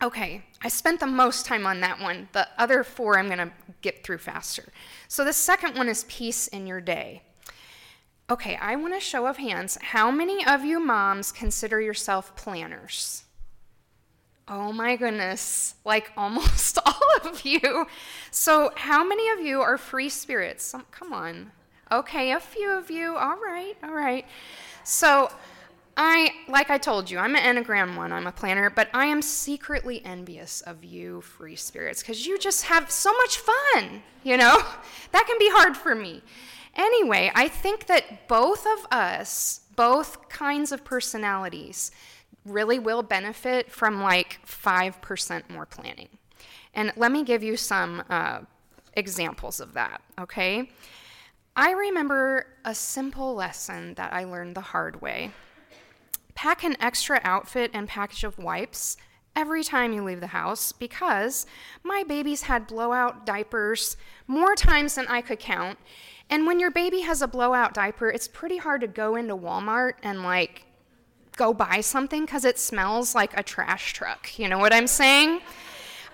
Okay, 0.02 0.44
I 0.64 0.68
spent 0.68 1.00
the 1.00 1.06
most 1.06 1.46
time 1.46 1.68
on 1.68 1.80
that 1.82 2.02
one. 2.02 2.28
The 2.32 2.48
other 2.58 2.84
four 2.84 3.20
I'm 3.20 3.28
going 3.28 3.38
to 3.38 3.52
get 3.84 4.04
through 4.04 4.18
faster. 4.18 4.74
So, 5.08 5.24
the 5.24 5.32
second 5.32 5.78
one 5.78 5.90
is 5.90 6.06
peace 6.06 6.48
in 6.48 6.66
your 6.66 6.82
day. 6.82 7.22
Okay, 8.34 8.58
I 8.60 8.76
want 8.78 8.96
a 8.96 9.00
show 9.00 9.28
of 9.28 9.38
hands. 9.38 9.78
How 9.80 10.10
many 10.10 10.44
of 10.44 10.66
you 10.66 10.80
moms 10.80 11.32
consider 11.32 11.80
yourself 11.80 12.36
planners? 12.36 13.26
Oh 14.48 14.74
my 14.74 14.96
goodness, 14.96 15.76
like 15.86 16.12
almost 16.18 16.80
all 16.84 17.30
of 17.30 17.46
you. 17.46 17.86
So, 18.32 18.72
how 18.76 19.04
many 19.04 19.30
of 19.30 19.40
you 19.40 19.62
are 19.62 19.78
free 19.78 20.10
spirits? 20.10 20.74
Come 20.90 21.14
on. 21.14 21.52
Okay, 21.92 22.32
a 22.32 22.40
few 22.40 22.72
of 22.72 22.90
you. 22.90 23.16
All 23.16 23.36
right, 23.36 23.76
all 23.84 23.94
right. 23.94 24.26
So, 24.84 25.30
I, 25.96 26.32
like 26.48 26.72
I 26.72 26.80
told 26.80 27.12
you, 27.12 27.20
I'm 27.20 27.36
an 27.36 27.56
Enneagram 27.56 27.96
1, 27.96 28.12
I'm 28.12 28.26
a 28.26 28.32
planner, 28.32 28.72
but 28.72 28.90
I 28.96 29.06
am 29.06 29.22
secretly 29.22 30.04
envious 30.04 30.62
of 30.62 30.84
you, 30.84 31.22
free 31.22 31.56
spirits, 31.56 32.02
because 32.02 32.26
you 32.26 32.40
just 32.40 32.64
have 32.64 32.90
so 32.90 33.14
much 33.14 33.38
fun, 33.38 34.02
you 34.24 34.38
know? 34.38 34.60
That 35.12 35.28
can 35.28 35.38
be 35.38 35.52
hard 35.52 35.78
for 35.78 35.94
me. 35.94 36.24
Anyway, 36.76 37.32
I 37.36 37.48
think 37.48 37.86
that 37.88 38.28
both 38.28 38.66
of 38.66 38.88
us, 38.92 39.62
both 39.76 40.30
kinds 40.30 40.72
of 40.72 40.84
personalities, 40.84 41.92
really 42.46 42.80
will 42.80 43.04
benefit 43.04 43.72
from 43.72 44.02
like 44.02 44.40
5% 44.46 45.50
more 45.50 45.66
planning. 45.66 46.10
And 46.74 46.92
let 46.96 47.12
me 47.12 47.24
give 47.24 47.44
you 47.44 47.58
some 47.58 48.04
uh, 48.10 48.40
examples 48.94 49.60
of 49.60 49.74
that, 49.74 50.02
okay? 50.20 50.70
I 51.56 51.72
remember 51.72 52.48
a 52.66 52.74
simple 52.74 53.36
lesson 53.36 53.94
that 53.94 54.12
I 54.12 54.24
learned 54.24 54.56
the 54.56 54.62
hard 54.62 55.02
way. 55.02 55.32
Pack 56.34 56.64
an 56.64 56.76
extra 56.80 57.22
outfit 57.24 57.70
and 57.74 57.88
package 57.88 58.24
of 58.24 58.40
wipes 58.40 58.98
every 59.36 59.64
time 59.64 59.94
you 59.94 60.04
leave 60.04 60.20
the 60.20 60.28
house 60.28 60.72
because 60.72 61.46
my 61.84 62.04
babies 62.08 62.44
had 62.44 62.68
blowout 62.68 63.26
diapers 63.26 63.98
more 64.28 64.56
times 64.56 64.96
than 64.96 65.08
I 65.08 65.22
could 65.22 65.40
count, 65.40 65.78
and 66.30 66.48
when 66.48 66.60
your 66.60 66.72
baby 66.72 67.02
has 67.02 67.22
a 67.22 67.28
blowout 67.28 67.74
diaper, 67.74 68.10
it's 68.10 68.28
pretty 68.28 68.58
hard 68.58 68.82
to 68.82 68.88
go 68.88 69.16
into 69.16 69.36
Walmart 69.36 69.94
and 70.02 70.24
like 70.24 70.66
go 71.36 71.54
buy 71.54 71.82
something 71.82 72.26
because 72.26 72.46
it 72.46 72.60
smells 72.60 73.16
like 73.16 73.38
a 73.38 73.44
trash 73.44 73.94
truck. 73.94 74.38
You 74.38 74.48
know 74.48 74.60
what 74.60 74.74
I'm 74.74 74.88
saying? 74.88 75.42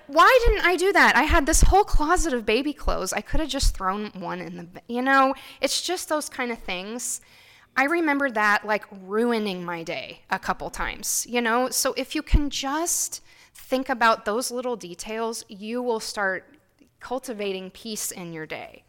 Why 0.08 0.39
didn't 0.46 0.66
I 0.66 0.75
do 0.75 0.92
that? 0.92 1.16
I 1.16 1.24
had 1.24 1.46
this 1.46 1.62
whole 1.62 1.84
closet 1.84 2.34
of 2.34 2.46
baby 2.46 2.74
clothes. 2.74 3.13
I 3.13 3.22
could 3.22 3.39
have 3.39 3.50
just 3.50 3.78
thrown 3.78 4.08
one 4.08 4.39
in 4.39 4.56
the, 4.56 4.68
you 4.88 5.04
know, 5.04 5.36
it's 5.62 5.82
just 5.82 6.10
those 6.10 6.30
kind 6.30 6.51
of 6.51 6.58
things. 6.58 7.22
I 7.78 7.84
remember 7.84 8.32
that 8.32 8.66
like 8.66 8.86
ruining 9.04 9.63
my 9.63 9.84
day 9.84 10.22
a 10.32 10.39
couple 10.39 10.70
times, 10.72 11.28
you 11.30 11.42
know? 11.42 11.70
So 11.70 11.94
if 11.96 12.16
you 12.16 12.24
can 12.24 12.50
just 12.50 13.22
think 13.54 13.88
about 13.88 14.25
those 14.25 14.50
little 14.50 14.75
details, 14.75 15.46
you 15.48 15.84
will 15.84 16.00
start 16.00 16.58
cultivating 17.00 17.70
peace 17.70 18.10
in 18.12 18.34
your 18.34 18.48
day. 18.48 18.84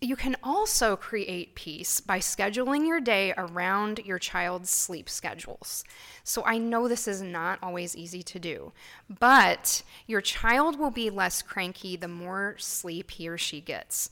You 0.00 0.14
can 0.14 0.36
also 0.42 0.94
create 0.94 1.54
peace 1.54 2.00
by 2.00 2.18
scheduling 2.18 2.86
your 2.86 3.00
day 3.00 3.32
around 3.36 4.00
your 4.04 4.18
child's 4.18 4.68
sleep 4.68 5.08
schedules. 5.08 5.84
So 6.22 6.44
I 6.44 6.58
know 6.58 6.86
this 6.86 7.08
is 7.08 7.22
not 7.22 7.58
always 7.62 7.96
easy 7.96 8.22
to 8.24 8.38
do, 8.38 8.72
but 9.08 9.82
your 10.06 10.20
child 10.20 10.78
will 10.78 10.90
be 10.90 11.08
less 11.08 11.40
cranky 11.40 11.96
the 11.96 12.08
more 12.08 12.56
sleep 12.58 13.10
he 13.12 13.26
or 13.26 13.38
she 13.38 13.62
gets. 13.62 14.10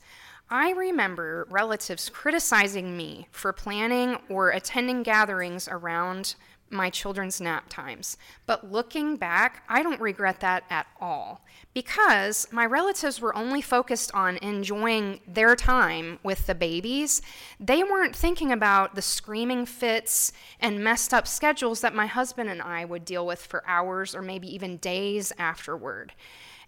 I 0.49 0.71
remember 0.71 1.47
relatives 1.49 2.09
criticizing 2.09 2.97
me 2.97 3.27
for 3.31 3.53
planning 3.53 4.17
or 4.27 4.49
attending 4.49 5.03
gatherings 5.03 5.67
around 5.67 6.35
my 6.69 6.89
children's 6.89 7.39
nap 7.39 7.65
times. 7.69 8.17
But 8.45 8.71
looking 8.71 9.17
back, 9.17 9.63
I 9.69 9.83
don't 9.83 10.01
regret 10.01 10.39
that 10.39 10.63
at 10.69 10.87
all 10.99 11.45
because 11.73 12.47
my 12.51 12.65
relatives 12.65 13.21
were 13.21 13.35
only 13.35 13.61
focused 13.61 14.11
on 14.13 14.37
enjoying 14.37 15.19
their 15.27 15.55
time 15.55 16.19
with 16.23 16.47
the 16.47 16.55
babies. 16.55 17.21
They 17.59 17.83
weren't 17.83 18.15
thinking 18.15 18.51
about 18.51 18.95
the 18.95 19.01
screaming 19.01 19.65
fits 19.65 20.31
and 20.59 20.83
messed 20.83 21.13
up 21.13 21.27
schedules 21.27 21.81
that 21.81 21.93
my 21.93 22.07
husband 22.07 22.49
and 22.49 22.61
I 22.61 22.85
would 22.85 23.05
deal 23.05 23.25
with 23.25 23.41
for 23.41 23.63
hours 23.67 24.15
or 24.15 24.21
maybe 24.21 24.53
even 24.53 24.77
days 24.77 25.31
afterward. 25.37 26.13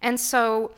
And 0.01 0.19
so, 0.19 0.71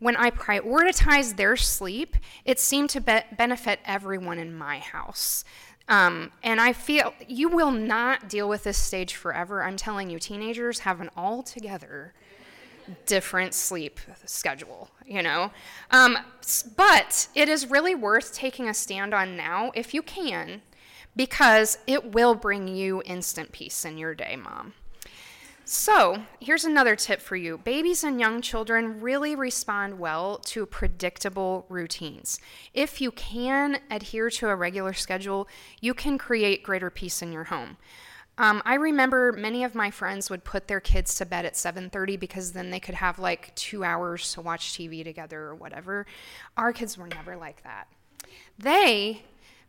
when 0.00 0.16
I 0.16 0.30
prioritized 0.30 1.36
their 1.36 1.56
sleep, 1.56 2.16
it 2.44 2.58
seemed 2.58 2.90
to 2.90 3.00
be- 3.00 3.20
benefit 3.36 3.80
everyone 3.84 4.38
in 4.38 4.54
my 4.54 4.78
house. 4.78 5.44
Um, 5.88 6.32
and 6.42 6.60
I 6.60 6.72
feel 6.72 7.12
you 7.28 7.48
will 7.48 7.70
not 7.70 8.28
deal 8.28 8.48
with 8.48 8.64
this 8.64 8.78
stage 8.78 9.14
forever. 9.14 9.62
I'm 9.62 9.76
telling 9.76 10.08
you, 10.08 10.18
teenagers 10.18 10.80
have 10.80 11.00
an 11.00 11.10
altogether 11.16 12.14
different 13.06 13.54
sleep 13.54 14.00
schedule, 14.24 14.90
you 15.06 15.22
know? 15.22 15.50
Um, 15.90 16.18
but 16.76 17.28
it 17.34 17.48
is 17.48 17.70
really 17.70 17.94
worth 17.94 18.34
taking 18.34 18.68
a 18.68 18.74
stand 18.74 19.14
on 19.14 19.36
now 19.36 19.72
if 19.74 19.94
you 19.94 20.02
can, 20.02 20.62
because 21.16 21.78
it 21.86 22.12
will 22.12 22.34
bring 22.34 22.68
you 22.68 23.02
instant 23.04 23.52
peace 23.52 23.84
in 23.84 23.98
your 23.98 24.14
day, 24.14 24.36
mom. 24.36 24.74
So, 25.66 26.22
here's 26.40 26.66
another 26.66 26.94
tip 26.94 27.22
for 27.22 27.36
you. 27.36 27.56
Babies 27.56 28.04
and 28.04 28.20
young 28.20 28.42
children 28.42 29.00
really 29.00 29.34
respond 29.34 29.98
well 29.98 30.36
to 30.44 30.66
predictable 30.66 31.64
routines. 31.70 32.38
If 32.74 33.00
you 33.00 33.10
can 33.10 33.80
adhere 33.90 34.28
to 34.28 34.50
a 34.50 34.56
regular 34.56 34.92
schedule, 34.92 35.48
you 35.80 35.94
can 35.94 36.18
create 36.18 36.62
greater 36.62 36.90
peace 36.90 37.22
in 37.22 37.32
your 37.32 37.44
home. 37.44 37.78
Um, 38.36 38.60
I 38.66 38.74
remember 38.74 39.32
many 39.32 39.64
of 39.64 39.74
my 39.74 39.90
friends 39.90 40.28
would 40.28 40.44
put 40.44 40.68
their 40.68 40.80
kids 40.80 41.14
to 41.14 41.24
bed 41.24 41.46
at 41.46 41.56
7:30 41.56 42.18
because 42.18 42.52
then 42.52 42.70
they 42.70 42.80
could 42.80 42.96
have 42.96 43.18
like 43.18 43.54
two 43.54 43.84
hours 43.84 44.34
to 44.34 44.42
watch 44.42 44.74
TV 44.74 45.02
together 45.02 45.40
or 45.44 45.54
whatever. 45.54 46.04
Our 46.58 46.74
kids 46.74 46.98
were 46.98 47.08
never 47.08 47.36
like 47.36 47.62
that. 47.62 47.88
They 48.58 49.22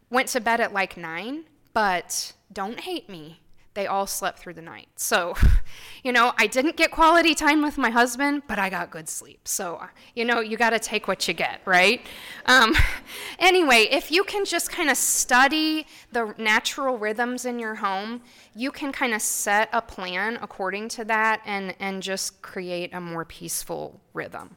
went 0.10 0.28
to 0.30 0.42
bed 0.42 0.60
at 0.60 0.74
like 0.74 0.98
nine, 0.98 1.46
but 1.74 2.34
don't 2.52 2.82
hate 2.82 3.08
me 3.08 3.40
they 3.76 3.88
all 3.88 4.08
slept 4.08 4.40
through 4.40 4.54
the 4.54 4.62
night. 4.62 4.88
So, 4.96 5.36
you 6.04 6.12
know, 6.12 6.34
I 6.38 6.48
didn't 6.48 6.78
get 6.78 6.92
quality 6.92 7.36
time 7.36 7.62
with 7.62 7.78
my 7.78 7.90
husband, 7.90 8.44
but 8.48 8.58
I 8.58 8.70
got 8.70 8.90
good 8.90 9.08
sleep. 9.08 9.48
So, 9.48 9.82
you 10.16 10.26
know, 10.26 10.40
you 10.40 10.58
got 10.58 10.72
to 10.72 10.80
take 10.80 11.08
what 11.08 11.28
you 11.28 11.34
get, 11.34 11.62
right? 11.66 12.02
Um, 12.46 12.76
anyway, 13.40 13.88
if 13.92 14.12
you 14.12 14.24
can 14.24 14.46
just 14.46 14.72
kind 14.72 14.90
of 14.90 14.98
study 14.98 15.86
the 16.12 16.34
natural 16.38 16.98
rhythms 16.98 17.46
in 17.46 17.60
your 17.60 17.76
home, 17.76 18.22
you 18.56 18.72
can 18.72 18.92
kind 18.92 19.14
of 19.14 19.22
set 19.22 19.70
a 19.72 19.82
plan 19.82 20.40
according 20.42 20.90
to 20.90 21.06
that 21.06 21.42
and, 21.46 21.76
and 21.80 22.02
just 22.02 22.42
create 22.42 22.94
a 22.94 23.02
more 23.02 23.26
peaceful 23.26 24.00
rhythm. 24.14 24.56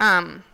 Um, 0.00 0.44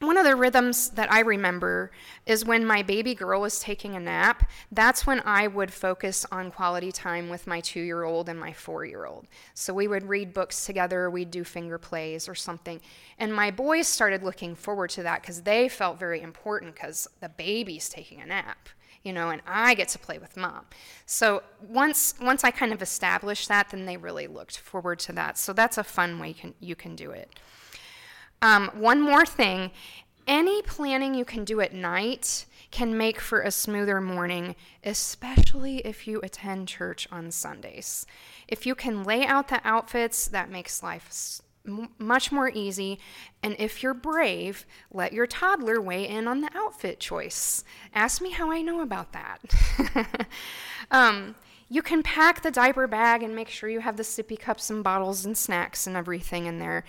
one 0.00 0.16
of 0.16 0.24
the 0.24 0.34
rhythms 0.34 0.88
that 0.90 1.12
I 1.12 1.20
remember 1.20 1.90
is 2.24 2.44
when 2.44 2.64
my 2.64 2.82
baby 2.82 3.14
girl 3.14 3.42
was 3.42 3.60
taking 3.60 3.96
a 3.96 4.00
nap. 4.00 4.48
That's 4.72 5.06
when 5.06 5.20
I 5.26 5.46
would 5.46 5.70
focus 5.70 6.24
on 6.32 6.50
quality 6.50 6.90
time 6.90 7.28
with 7.28 7.46
my 7.46 7.60
two 7.60 7.82
year 7.82 8.04
old 8.04 8.30
and 8.30 8.40
my 8.40 8.54
four 8.54 8.86
year 8.86 9.04
old. 9.04 9.26
So 9.52 9.74
we 9.74 9.88
would 9.88 10.08
read 10.08 10.32
books 10.32 10.64
together, 10.64 11.10
we'd 11.10 11.30
do 11.30 11.44
finger 11.44 11.76
plays 11.76 12.30
or 12.30 12.34
something. 12.34 12.80
And 13.18 13.34
my 13.34 13.50
boys 13.50 13.88
started 13.88 14.22
looking 14.22 14.54
forward 14.54 14.88
to 14.90 15.02
that 15.02 15.20
because 15.20 15.42
they 15.42 15.68
felt 15.68 15.98
very 15.98 16.22
important 16.22 16.74
because 16.74 17.06
the 17.20 17.28
baby's 17.28 17.90
taking 17.90 18.22
a 18.22 18.26
nap. 18.26 18.70
You 19.02 19.12
know, 19.14 19.30
and 19.30 19.40
I 19.46 19.74
get 19.74 19.88
to 19.88 19.98
play 19.98 20.18
with 20.18 20.36
mom. 20.36 20.66
So 21.06 21.42
once 21.66 22.14
once 22.20 22.42
I 22.42 22.50
kind 22.50 22.72
of 22.72 22.82
established 22.82 23.48
that, 23.48 23.68
then 23.70 23.84
they 23.84 23.96
really 23.98 24.26
looked 24.26 24.58
forward 24.58 24.98
to 25.00 25.12
that. 25.12 25.36
So 25.36 25.52
that's 25.52 25.78
a 25.78 25.84
fun 25.84 26.18
way 26.18 26.32
can, 26.32 26.54
you 26.60 26.74
can 26.74 26.96
do 26.96 27.10
it. 27.10 27.30
Um, 28.42 28.70
one 28.74 29.00
more 29.00 29.26
thing 29.26 29.70
any 30.26 30.62
planning 30.62 31.14
you 31.14 31.24
can 31.24 31.44
do 31.44 31.60
at 31.60 31.74
night 31.74 32.46
can 32.70 32.96
make 32.96 33.20
for 33.20 33.40
a 33.40 33.50
smoother 33.50 34.00
morning, 34.00 34.54
especially 34.84 35.78
if 35.78 36.06
you 36.06 36.20
attend 36.22 36.68
church 36.68 37.08
on 37.10 37.30
Sundays. 37.32 38.06
If 38.46 38.64
you 38.64 38.74
can 38.74 39.02
lay 39.02 39.26
out 39.26 39.48
the 39.48 39.60
outfits, 39.64 40.28
that 40.28 40.50
makes 40.50 40.82
life 40.82 41.40
much 41.98 42.32
more 42.32 42.48
easy. 42.48 42.98
And 43.42 43.56
if 43.58 43.82
you're 43.82 43.94
brave, 43.94 44.66
let 44.92 45.12
your 45.12 45.26
toddler 45.26 45.80
weigh 45.80 46.08
in 46.08 46.26
on 46.28 46.40
the 46.40 46.50
outfit 46.54 47.00
choice. 47.00 47.64
Ask 47.94 48.22
me 48.22 48.30
how 48.30 48.50
I 48.50 48.62
know 48.62 48.80
about 48.80 49.12
that. 49.12 50.28
um, 50.90 51.34
you 51.72 51.82
can 51.82 52.02
pack 52.02 52.42
the 52.42 52.50
diaper 52.50 52.88
bag 52.88 53.22
and 53.22 53.34
make 53.34 53.48
sure 53.48 53.68
you 53.68 53.78
have 53.78 53.96
the 53.96 54.02
sippy 54.02 54.36
cups 54.36 54.70
and 54.70 54.82
bottles 54.82 55.24
and 55.24 55.38
snacks 55.38 55.86
and 55.86 55.96
everything 55.96 56.46
in 56.46 56.58
there. 56.58 56.82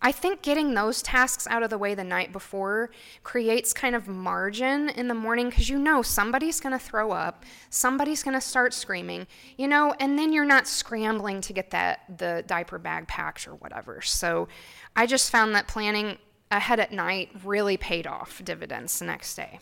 I 0.00 0.12
think 0.12 0.42
getting 0.42 0.74
those 0.74 1.02
tasks 1.02 1.48
out 1.48 1.64
of 1.64 1.70
the 1.70 1.76
way 1.76 1.96
the 1.96 2.04
night 2.04 2.32
before 2.32 2.90
creates 3.24 3.72
kind 3.72 3.96
of 3.96 4.06
margin 4.06 4.90
in 4.90 5.08
the 5.08 5.14
morning 5.14 5.50
because 5.50 5.68
you 5.68 5.76
know 5.76 6.02
somebody's 6.02 6.60
going 6.60 6.72
to 6.72 6.78
throw 6.78 7.10
up, 7.10 7.44
somebody's 7.68 8.22
going 8.22 8.34
to 8.34 8.40
start 8.40 8.72
screaming, 8.72 9.26
you 9.56 9.66
know, 9.66 9.92
and 9.98 10.16
then 10.16 10.32
you're 10.32 10.44
not 10.44 10.68
scrambling 10.68 11.40
to 11.40 11.52
get 11.52 11.72
that 11.72 12.02
the 12.16 12.44
diaper 12.46 12.78
bag 12.78 13.08
packed 13.08 13.48
or 13.48 13.56
whatever. 13.56 14.00
So 14.02 14.46
I 14.94 15.06
just 15.06 15.32
found 15.32 15.52
that 15.56 15.66
planning 15.66 16.16
ahead 16.52 16.78
at 16.78 16.92
night 16.92 17.30
really 17.44 17.76
paid 17.76 18.06
off 18.06 18.40
dividends 18.44 19.00
the 19.00 19.04
next 19.06 19.34
day. 19.34 19.58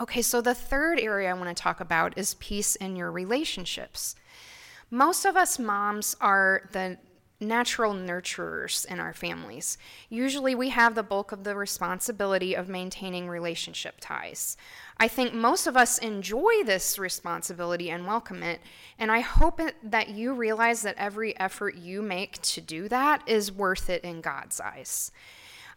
Okay, 0.00 0.22
so 0.22 0.40
the 0.40 0.54
third 0.54 0.98
area 0.98 1.30
I 1.30 1.34
want 1.34 1.56
to 1.56 1.62
talk 1.62 1.78
about 1.80 2.18
is 2.18 2.34
peace 2.34 2.74
in 2.76 2.96
your 2.96 3.12
relationships. 3.12 4.16
Most 4.90 5.24
of 5.24 5.36
us 5.36 5.58
moms 5.58 6.16
are 6.20 6.68
the 6.72 6.98
natural 7.40 7.94
nurturers 7.94 8.86
in 8.86 8.98
our 8.98 9.12
families. 9.12 9.78
Usually, 10.08 10.54
we 10.54 10.70
have 10.70 10.96
the 10.96 11.02
bulk 11.04 11.30
of 11.30 11.44
the 11.44 11.54
responsibility 11.54 12.54
of 12.54 12.68
maintaining 12.68 13.28
relationship 13.28 13.96
ties. 14.00 14.56
I 14.98 15.06
think 15.06 15.32
most 15.32 15.66
of 15.68 15.76
us 15.76 15.98
enjoy 15.98 16.64
this 16.64 16.98
responsibility 16.98 17.90
and 17.90 18.06
welcome 18.06 18.42
it, 18.42 18.60
and 18.98 19.12
I 19.12 19.20
hope 19.20 19.60
that 19.82 20.08
you 20.08 20.34
realize 20.34 20.82
that 20.82 20.96
every 20.98 21.38
effort 21.38 21.76
you 21.76 22.02
make 22.02 22.40
to 22.42 22.60
do 22.60 22.88
that 22.88 23.22
is 23.28 23.52
worth 23.52 23.88
it 23.90 24.02
in 24.02 24.20
God's 24.20 24.60
eyes. 24.60 25.12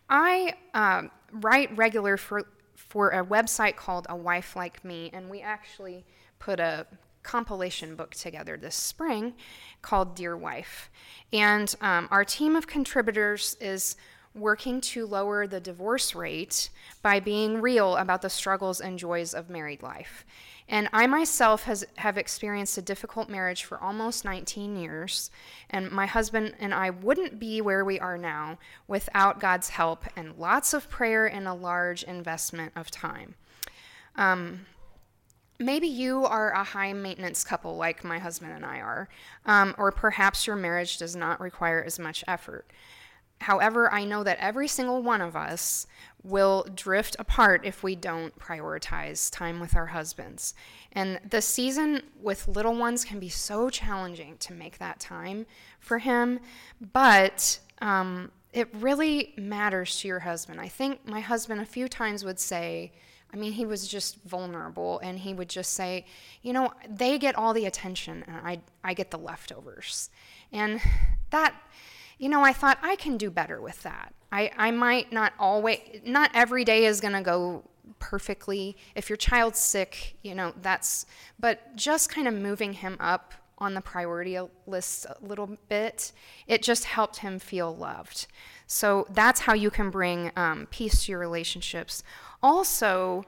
I 0.10 0.54
um, 0.74 1.12
write 1.32 1.76
regular 1.78 2.18
for 2.18 2.46
for 2.88 3.10
a 3.10 3.26
website 3.26 3.76
called 3.76 4.08
A 4.10 4.16
Wife 4.16 4.56
Like 4.56 4.84
Me, 4.84 5.10
and 5.14 5.30
we 5.30 5.42
actually 5.42 6.06
put 6.40 6.60
a 6.60 6.88
compilation 7.24 7.96
book 7.96 8.16
together 8.16 8.56
this 8.58 8.76
spring 8.76 9.34
called 9.82 10.16
Dear 10.16 10.38
Wife. 10.38 10.90
And 11.34 11.74
um, 11.82 12.08
our 12.10 12.24
team 12.24 12.56
of 12.56 12.68
contributors 12.68 13.58
is 13.60 13.98
working 14.34 14.80
to 14.80 15.06
lower 15.06 15.48
the 15.48 15.60
divorce 15.60 16.16
rate 16.16 16.70
by 17.02 17.20
being 17.20 17.60
real 17.60 17.98
about 17.98 18.22
the 18.22 18.30
struggles 18.30 18.80
and 18.80 18.98
joys 18.98 19.34
of 19.34 19.50
married 19.50 19.82
life. 19.82 20.26
And 20.70 20.90
I 20.92 21.08
myself 21.08 21.64
has, 21.64 21.86
have 21.96 22.18
experienced 22.18 22.78
a 22.78 22.82
difficult 22.82 23.30
marriage 23.30 23.64
for 23.64 23.82
almost 23.82 24.26
19 24.26 24.76
years, 24.76 25.32
and 25.70 25.90
my 25.90 26.06
husband 26.06 26.56
and 26.60 26.74
I 26.74 26.90
wouldn't 26.90 27.40
be 27.40 27.62
where 27.62 27.86
we 27.86 28.00
are 28.00 28.18
now 28.18 28.58
without 28.88 29.40
God's 29.40 29.70
help 29.70 30.04
and 30.18 30.38
lots 30.38 30.74
of 30.74 30.90
prayer 30.90 31.26
and 31.26 31.48
a 31.48 31.54
large 31.54 32.04
investment 32.04 32.74
of 32.76 32.92
time. 32.92 33.36
Um, 34.16 34.66
maybe 35.58 35.88
you 35.88 36.26
are 36.26 36.52
a 36.52 36.64
high 36.64 36.92
maintenance 36.92 37.46
couple 37.46 37.78
like 37.78 38.04
my 38.04 38.20
husband 38.20 38.52
and 38.52 38.66
I 38.66 38.80
are, 38.80 39.08
um, 39.46 39.74
or 39.78 39.92
perhaps 39.92 40.46
your 40.46 40.58
marriage 40.58 40.98
does 40.98 41.16
not 41.16 41.40
require 41.40 41.82
as 41.82 41.98
much 41.98 42.26
effort. 42.28 42.70
However, 43.42 43.92
I 43.94 44.04
know 44.04 44.24
that 44.24 44.40
every 44.40 44.68
single 44.68 45.04
one 45.04 45.22
of 45.22 45.36
us 45.36 45.86
will 46.24 46.66
drift 46.76 47.16
apart 47.20 47.62
if 47.64 47.84
we 47.84 47.96
don't 47.96 48.38
prioritize 48.38 49.32
time 49.32 49.60
with 49.60 49.76
our 49.76 49.88
husbands. 49.88 50.54
And 50.92 51.20
the 51.30 51.42
season 51.42 52.02
with 52.22 52.48
little 52.48 52.76
ones 52.76 53.06
can 53.06 53.20
be 53.20 53.30
so 53.30 53.70
challenging 53.70 54.38
to 54.40 54.54
make 54.54 54.78
that 54.80 55.00
time 55.00 55.46
for 55.80 56.00
him, 56.00 56.40
but 56.94 57.60
um, 57.82 58.32
it 58.52 58.68
really 58.74 59.34
matters 59.38 60.00
to 60.00 60.08
your 60.08 60.20
husband. 60.20 60.60
I 60.60 60.68
think 60.68 61.08
my 61.08 61.20
husband 61.20 61.62
a 61.62 61.66
few 61.66 61.88
times 61.88 62.26
would 62.26 62.40
say, 62.40 62.92
I 63.34 63.38
mean, 63.38 63.52
he 63.52 63.66
was 63.66 63.88
just 63.88 64.24
vulnerable, 64.24 65.00
and 65.00 65.20
he 65.20 65.34
would 65.34 65.50
just 65.50 65.74
say, 65.74 66.06
You 66.42 66.54
know, 66.54 66.72
they 66.90 67.20
get 67.20 67.36
all 67.36 67.54
the 67.54 67.66
attention, 67.66 68.24
and 68.26 68.38
I, 68.38 68.62
I 68.84 68.94
get 68.94 69.12
the 69.12 69.18
leftovers. 69.18 70.10
And 70.52 70.80
that 71.32 71.54
you 72.18 72.30
know, 72.30 72.44
I 72.44 72.54
thought 72.54 72.78
I 72.82 72.96
can 72.96 73.18
do 73.18 73.30
better 73.30 73.62
with 73.62 73.84
that. 73.84 74.14
I, 74.32 74.52
I 74.58 74.72
might 74.72 75.12
not 75.12 75.34
always, 75.40 75.80
not 76.06 76.32
every 76.34 76.66
day 76.66 76.86
is 76.86 77.00
going 77.00 77.14
to 77.14 77.22
go 77.22 77.64
perfectly. 78.00 78.76
If 78.96 79.10
your 79.10 79.18
child's 79.18 79.60
sick, 79.60 80.18
you 80.22 80.36
know, 80.36 80.54
that's, 80.62 81.06
but 81.40 81.76
just 81.76 82.10
kind 82.10 82.28
of 82.28 82.34
moving 82.34 82.74
him 82.74 82.98
up 83.00 83.34
on 83.60 83.74
the 83.74 83.82
priority 83.82 84.38
list 84.68 85.06
a 85.06 85.16
little 85.22 85.58
bit, 85.70 86.12
it 86.48 86.62
just 86.62 86.86
helped 86.86 87.18
him 87.18 87.40
feel 87.40 87.76
loved. 87.76 88.28
So 88.68 89.08
that's 89.10 89.42
how 89.42 89.54
you 89.54 89.72
can 89.72 89.90
bring 89.90 90.32
um, 90.36 90.68
peace 90.70 91.06
to 91.06 91.12
your 91.14 91.20
relationships. 91.20 92.04
Also, 92.44 93.24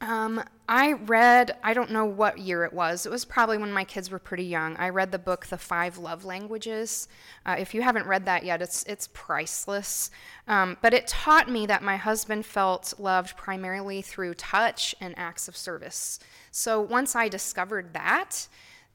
um, 0.00 0.42
I 0.68 0.92
read, 0.92 1.56
I 1.64 1.74
don't 1.74 1.90
know 1.90 2.04
what 2.04 2.38
year 2.38 2.64
it 2.64 2.72
was. 2.72 3.04
It 3.04 3.10
was 3.10 3.24
probably 3.24 3.58
when 3.58 3.72
my 3.72 3.82
kids 3.82 4.10
were 4.10 4.20
pretty 4.20 4.44
young. 4.44 4.76
I 4.76 4.90
read 4.90 5.10
the 5.10 5.18
book, 5.18 5.46
The 5.46 5.58
Five 5.58 5.98
Love 5.98 6.24
Languages. 6.24 7.08
Uh, 7.44 7.56
if 7.58 7.74
you 7.74 7.82
haven't 7.82 8.06
read 8.06 8.24
that 8.26 8.44
yet, 8.44 8.62
it's, 8.62 8.84
it's 8.84 9.08
priceless. 9.12 10.10
Um, 10.46 10.76
but 10.82 10.94
it 10.94 11.08
taught 11.08 11.50
me 11.50 11.66
that 11.66 11.82
my 11.82 11.96
husband 11.96 12.46
felt 12.46 12.94
loved 12.98 13.36
primarily 13.36 14.00
through 14.02 14.34
touch 14.34 14.94
and 15.00 15.18
acts 15.18 15.48
of 15.48 15.56
service. 15.56 16.20
So 16.52 16.80
once 16.80 17.16
I 17.16 17.28
discovered 17.28 17.92
that, 17.94 18.46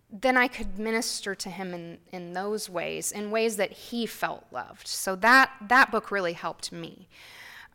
then 0.10 0.38
I 0.38 0.48
could 0.48 0.80
minister 0.80 1.36
to 1.36 1.50
him 1.50 1.74
in, 1.74 1.98
in 2.14 2.34
those 2.34 2.70
ways, 2.70 3.12
in 3.12 3.30
ways 3.30 3.58
that 3.58 3.72
he 3.72 4.06
felt 4.06 4.46
loved. 4.52 4.88
So 4.88 5.16
that, 5.18 5.52
that 5.68 5.92
book 5.92 6.12
really 6.12 6.34
helped 6.34 6.72
me. 6.72 7.10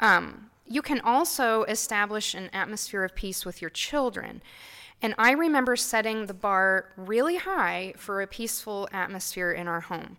Um, 0.01 0.51
you 0.69 0.83
can 0.83 1.01
also 1.01 1.65
establish 1.65 2.35
an 2.35 2.51
atmosphere 2.53 3.05
of 3.05 3.15
peace 3.15 3.45
with 3.45 3.61
your 3.61 3.71
children. 3.71 4.43
And 5.01 5.15
I 5.19 5.33
remember 5.33 5.77
setting 5.77 6.27
the 6.27 6.35
bar 6.35 6.93
really 6.97 7.37
high 7.37 7.95
for 7.97 8.21
a 8.21 8.27
peaceful 8.27 8.89
atmosphere 8.93 9.53
in 9.53 9.69
our 9.69 9.81
home. 9.81 10.19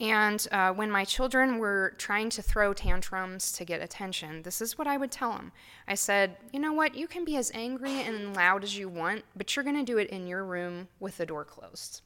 And 0.00 0.46
uh, 0.50 0.72
when 0.72 0.90
my 0.90 1.04
children 1.04 1.58
were 1.58 1.94
trying 1.98 2.30
to 2.30 2.42
throw 2.42 2.74
tantrums 2.74 3.52
to 3.52 3.64
get 3.64 3.80
attention, 3.80 4.42
this 4.42 4.60
is 4.60 4.76
what 4.76 4.88
I 4.88 4.96
would 4.96 5.12
tell 5.12 5.32
them. 5.32 5.52
I 5.86 5.94
said, 5.94 6.36
You 6.52 6.58
know 6.58 6.72
what? 6.72 6.96
You 6.96 7.06
can 7.06 7.24
be 7.24 7.36
as 7.36 7.52
angry 7.54 8.00
and 8.02 8.34
loud 8.34 8.64
as 8.64 8.76
you 8.76 8.88
want, 8.88 9.24
but 9.36 9.54
you're 9.54 9.64
going 9.64 9.76
to 9.76 9.84
do 9.84 9.98
it 9.98 10.10
in 10.10 10.26
your 10.26 10.44
room 10.44 10.88
with 10.98 11.16
the 11.16 11.26
door 11.26 11.44
closed. 11.44 12.02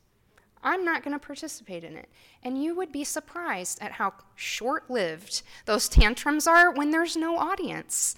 I'm 0.63 0.85
not 0.85 1.03
going 1.03 1.19
to 1.19 1.25
participate 1.25 1.85
in 1.85 1.97
it. 1.97 2.09
And 2.43 2.63
you 2.63 2.75
would 2.77 2.93
be 2.93 3.05
surprised 3.05 3.81
at 3.81 3.93
how 3.93 4.15
short 4.35 4.91
lived 4.91 5.43
those 5.65 5.89
tantrums 5.89 6.47
are 6.47 6.73
when 6.73 6.91
there's 6.91 7.17
no 7.17 7.39
audience. 7.39 8.17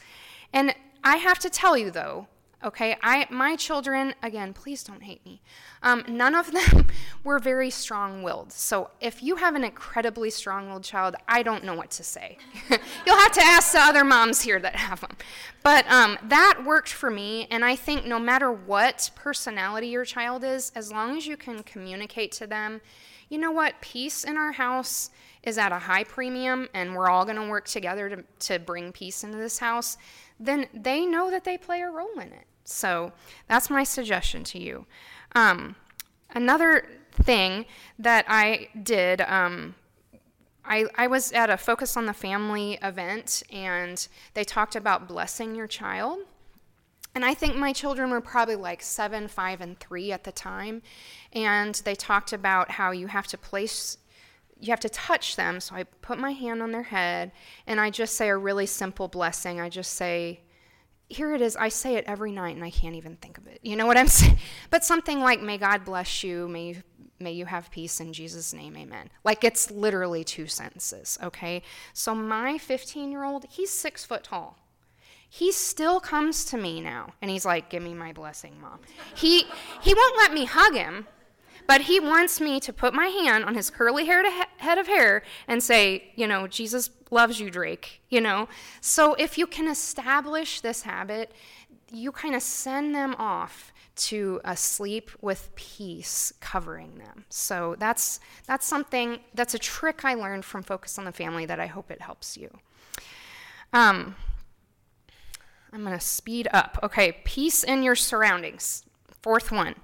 And 0.53 0.75
I 1.03 1.17
have 1.17 1.39
to 1.41 1.51
tell 1.51 1.77
you, 1.77 1.91
though, 1.91 2.29
Okay, 2.63 2.95
I 3.03 3.27
my 3.31 3.57
children 3.57 4.15
again. 4.23 4.53
Please 4.53 4.85
don't 4.85 5.03
hate 5.03 5.25
me. 5.25 5.41
Um, 5.83 6.05
none 6.07 6.35
of 6.35 6.53
them 6.53 6.89
were 7.25 7.39
very 7.39 7.71
strong-willed. 7.71 8.53
So 8.53 8.91
if 9.01 9.23
you 9.23 9.37
have 9.37 9.55
an 9.55 9.65
incredibly 9.65 10.29
strong-willed 10.29 10.85
child, 10.85 11.17
I 11.27 11.43
don't 11.43 11.65
know 11.65 11.75
what 11.75 11.91
to 11.93 12.05
say. 12.05 12.37
You'll 13.07 13.17
have 13.17 13.33
to 13.33 13.43
ask 13.43 13.73
the 13.73 13.81
other 13.81 14.05
moms 14.05 14.43
here 14.43 14.61
that 14.61 14.77
have 14.77 15.01
them. 15.01 15.17
But 15.63 15.91
um, 15.91 16.19
that 16.25 16.63
worked 16.67 16.93
for 16.93 17.11
me, 17.11 17.47
and 17.51 17.65
I 17.65 17.77
think 17.77 18.05
no 18.05 18.19
matter 18.19 18.53
what 18.53 19.11
personality 19.15 19.89
your 19.89 20.05
child 20.05 20.45
is, 20.45 20.71
as 20.75 20.93
long 20.93 21.17
as 21.17 21.27
you 21.27 21.39
can 21.39 21.63
communicate 21.63 22.33
to 22.33 22.47
them, 22.47 22.83
you 23.31 23.39
know 23.39 23.53
what, 23.53 23.81
peace 23.81 24.25
in 24.25 24.37
our 24.37 24.53
house 24.53 25.09
is 25.43 25.57
at 25.57 25.73
a 25.73 25.79
high 25.79 26.05
premium, 26.05 26.69
and 26.75 26.95
we're 26.95 27.09
all 27.09 27.25
going 27.25 27.37
to 27.37 27.49
work 27.49 27.67
together 27.67 28.11
to 28.11 28.25
to 28.49 28.59
bring 28.59 28.93
peace 28.93 29.25
into 29.25 29.39
this 29.39 29.59
house. 29.59 29.97
Then 30.39 30.67
they 30.75 31.07
know 31.07 31.31
that 31.31 31.45
they 31.45 31.57
play 31.57 31.81
a 31.81 31.89
role 31.89 32.19
in 32.19 32.33
it. 32.33 32.47
So 32.71 33.13
that's 33.49 33.71
my 33.71 33.85
suggestion 33.85 34.45
to 34.45 34.59
you. 34.59 34.87
Um, 35.35 35.77
another 36.35 36.87
thing 37.13 37.67
that 37.99 38.25
I 38.29 38.69
did, 38.83 39.21
um, 39.23 39.75
I, 40.65 40.87
I 40.97 41.07
was 41.09 41.33
at 41.33 41.51
a 41.51 41.57
Focus 41.57 41.97
on 41.97 42.07
the 42.07 42.13
Family 42.13 42.79
event, 42.83 43.43
and 43.51 44.07
they 44.35 44.45
talked 44.45 44.77
about 44.77 45.09
blessing 45.09 45.55
your 45.55 45.67
child. 45.67 46.21
And 47.15 47.25
I 47.25 47.35
think 47.35 47.57
my 47.57 47.73
children 47.73 48.11
were 48.11 48.21
probably 48.21 48.55
like 48.55 48.83
seven, 48.83 49.27
five, 49.27 49.61
and 49.61 49.79
three 49.81 50.13
at 50.13 50.23
the 50.23 50.33
time. 50.33 50.83
And 51.33 51.75
they 51.85 51.97
talked 51.97 52.33
about 52.33 52.71
how 52.71 52.93
you 52.93 53.09
have 53.09 53.27
to 53.29 53.39
place, 53.39 53.99
you 54.61 54.71
have 54.71 54.81
to 54.81 54.89
touch 54.89 55.35
them. 55.35 55.59
So 55.59 55.75
I 55.75 55.83
put 55.83 56.19
my 56.19 56.31
hand 56.31 56.63
on 56.63 56.71
their 56.71 56.85
head 56.85 57.33
and 57.67 57.81
I 57.81 57.91
just 57.91 58.15
say 58.15 58.29
a 58.29 58.37
really 58.37 58.67
simple 58.67 59.09
blessing. 59.09 59.61
I 59.61 59.69
just 59.69 59.95
say, 59.95 60.41
here 61.11 61.35
it 61.35 61.43
is. 61.43 61.57
I 61.57 61.69
say 61.69 61.97
it 61.97 62.05
every 62.07 62.33
night 62.33 62.55
and 62.55 62.65
I 62.65 62.71
can't 62.71 62.95
even 62.95 63.17
think 63.17 63.37
of 63.37 63.47
it. 63.47 63.59
You 63.63 63.77
know 63.77 63.87
what 63.87 63.99
I'm 63.99 64.09
saying? 64.21 64.39
But 64.71 64.85
something 64.85 65.21
like, 65.21 65.43
may 65.43 65.59
God 65.59 65.85
bless 65.85 66.25
you, 66.25 66.49
may 66.49 66.69
you, 66.69 66.83
may 67.19 67.33
you 67.33 67.47
have 67.47 67.71
peace 67.71 68.01
in 68.01 68.13
Jesus' 68.13 68.53
name, 68.55 68.77
amen. 68.77 69.11
Like 69.25 69.45
it's 69.45 69.71
literally 69.71 70.25
two 70.25 70.47
sentences, 70.47 71.19
okay? 71.23 71.63
So 71.93 72.15
my 72.15 72.59
15 72.59 73.11
year 73.11 73.25
old, 73.25 73.45
he's 73.51 73.71
six 73.71 74.05
foot 74.05 74.25
tall. 74.25 74.57
He 75.29 75.53
still 75.53 76.01
comes 76.01 76.45
to 76.47 76.57
me 76.57 76.81
now 76.81 77.13
and 77.21 77.31
he's 77.31 77.45
like, 77.45 77.71
give 77.71 77.83
me 77.83 77.95
my 77.95 78.13
blessing, 78.13 78.61
mom. 78.61 78.81
He, 79.15 79.45
he 79.81 79.95
won't 79.95 80.17
let 80.17 80.33
me 80.33 80.45
hug 80.45 80.75
him, 80.75 81.07
but 81.71 81.83
he 81.83 82.01
wants 82.01 82.41
me 82.41 82.59
to 82.59 82.73
put 82.73 82.93
my 82.93 83.07
hand 83.07 83.45
on 83.45 83.55
his 83.55 83.71
curly 83.71 84.05
haired 84.05 84.27
head 84.57 84.77
of 84.77 84.89
hair 84.89 85.23
and 85.47 85.63
say, 85.63 86.11
you 86.17 86.27
know, 86.27 86.49
Jesus 86.49 86.91
loves 87.13 87.39
you, 87.39 87.49
Drake, 87.49 88.03
you 88.09 88.21
know. 88.21 88.49
So 88.81 89.15
if 89.15 89.39
you 89.39 89.47
can 89.47 89.69
establish 89.69 90.63
this 90.63 90.83
habit, 90.83 91.31
you 91.93 92.11
kind 92.11 92.35
of 92.35 92.43
send 92.43 92.93
them 92.93 93.15
off 93.21 93.73
to 94.09 94.41
a 94.45 94.57
sleep 94.57 95.13
with 95.21 95.55
peace 95.55 96.33
covering 96.41 96.99
them. 96.99 97.25
So 97.29 97.77
that's 97.79 98.19
that's 98.49 98.67
something 98.67 99.21
that's 99.35 99.55
a 99.55 99.59
trick 99.61 100.05
I 100.05 100.15
learned 100.15 100.45
from 100.45 100.65
Focus 100.65 100.99
on 100.99 101.05
the 101.05 101.13
Family 101.13 101.47
that 101.47 101.61
I 101.61 101.67
hope 101.67 101.93
it 101.93 102.03
helps 102.03 102.37
you. 102.37 102.51
Um, 103.73 104.17
I'm 105.73 105.85
going 105.85 105.97
to 105.97 106.05
speed 106.05 106.49
up. 106.53 106.81
Okay, 106.83 107.19
peace 107.23 107.63
in 107.63 107.85
your 107.85 107.95
surroundings. 107.95 108.83
Fourth 109.23 109.53
one. 109.53 109.77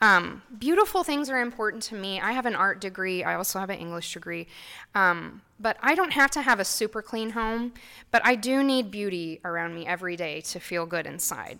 Um, 0.00 0.42
beautiful 0.58 1.04
things 1.04 1.30
are 1.30 1.40
important 1.40 1.82
to 1.84 1.94
me. 1.94 2.20
I 2.20 2.32
have 2.32 2.44
an 2.44 2.54
art 2.54 2.80
degree, 2.80 3.24
I 3.24 3.34
also 3.34 3.58
have 3.58 3.70
an 3.70 3.78
English 3.78 4.12
degree. 4.12 4.46
Um, 4.94 5.40
but 5.58 5.78
I 5.80 5.94
don't 5.94 6.12
have 6.12 6.30
to 6.32 6.42
have 6.42 6.60
a 6.60 6.64
super 6.64 7.00
clean 7.00 7.30
home, 7.30 7.72
but 8.10 8.20
I 8.24 8.34
do 8.34 8.62
need 8.62 8.90
beauty 8.90 9.40
around 9.42 9.74
me 9.74 9.86
every 9.86 10.16
day 10.16 10.42
to 10.42 10.60
feel 10.60 10.84
good 10.84 11.06
inside. 11.06 11.58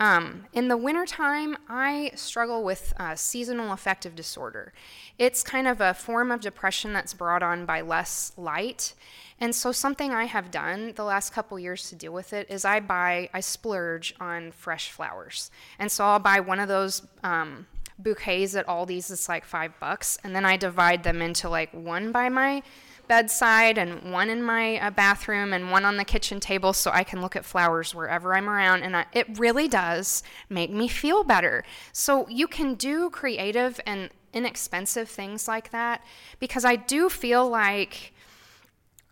Um, 0.00 0.46
in 0.52 0.68
the 0.68 0.76
wintertime, 0.76 1.56
I 1.68 2.10
struggle 2.14 2.64
with 2.64 2.92
uh, 2.98 3.14
seasonal 3.14 3.72
affective 3.72 4.16
disorder. 4.16 4.72
It's 5.18 5.42
kind 5.42 5.68
of 5.68 5.80
a 5.80 5.94
form 5.94 6.32
of 6.32 6.40
depression 6.40 6.92
that's 6.92 7.14
brought 7.14 7.42
on 7.44 7.64
by 7.64 7.80
less 7.80 8.32
light. 8.36 8.94
And 9.40 9.54
so, 9.54 9.70
something 9.70 10.12
I 10.12 10.24
have 10.24 10.50
done 10.50 10.94
the 10.96 11.04
last 11.04 11.32
couple 11.32 11.58
years 11.58 11.88
to 11.90 11.96
deal 11.96 12.12
with 12.12 12.32
it 12.32 12.50
is 12.50 12.64
I 12.64 12.80
buy, 12.80 13.28
I 13.32 13.40
splurge 13.40 14.14
on 14.18 14.50
fresh 14.52 14.90
flowers. 14.90 15.50
And 15.78 15.92
so, 15.92 16.04
I'll 16.04 16.18
buy 16.18 16.40
one 16.40 16.58
of 16.58 16.68
those 16.68 17.02
um, 17.22 17.66
bouquets 17.98 18.54
at 18.54 18.66
Aldi's 18.66 19.10
it's 19.10 19.28
like 19.28 19.44
five 19.44 19.78
bucks, 19.80 20.18
and 20.24 20.34
then 20.34 20.44
I 20.44 20.56
divide 20.56 21.02
them 21.02 21.22
into 21.22 21.48
like 21.48 21.72
one 21.72 22.12
by 22.12 22.28
my 22.28 22.62
bedside 23.06 23.78
and 23.78 24.12
one 24.12 24.30
in 24.30 24.42
my 24.42 24.78
uh, 24.78 24.90
bathroom 24.90 25.52
and 25.52 25.70
one 25.70 25.84
on 25.84 25.96
the 25.96 26.04
kitchen 26.04 26.40
table 26.40 26.72
so 26.72 26.90
I 26.90 27.04
can 27.04 27.20
look 27.20 27.36
at 27.36 27.44
flowers 27.44 27.94
wherever 27.94 28.34
I'm 28.34 28.48
around. 28.48 28.82
And 28.82 28.96
I, 28.96 29.06
it 29.12 29.38
really 29.38 29.68
does 29.68 30.22
make 30.48 30.70
me 30.70 30.88
feel 30.88 31.24
better. 31.24 31.64
So 31.92 32.28
you 32.28 32.46
can 32.46 32.74
do 32.74 33.10
creative 33.10 33.80
and 33.86 34.10
inexpensive 34.32 35.08
things 35.08 35.46
like 35.46 35.70
that 35.70 36.02
because 36.40 36.64
I 36.64 36.76
do 36.76 37.08
feel 37.08 37.48
like, 37.48 38.12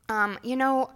um, 0.09 0.39
you 0.43 0.57
know, 0.57 0.91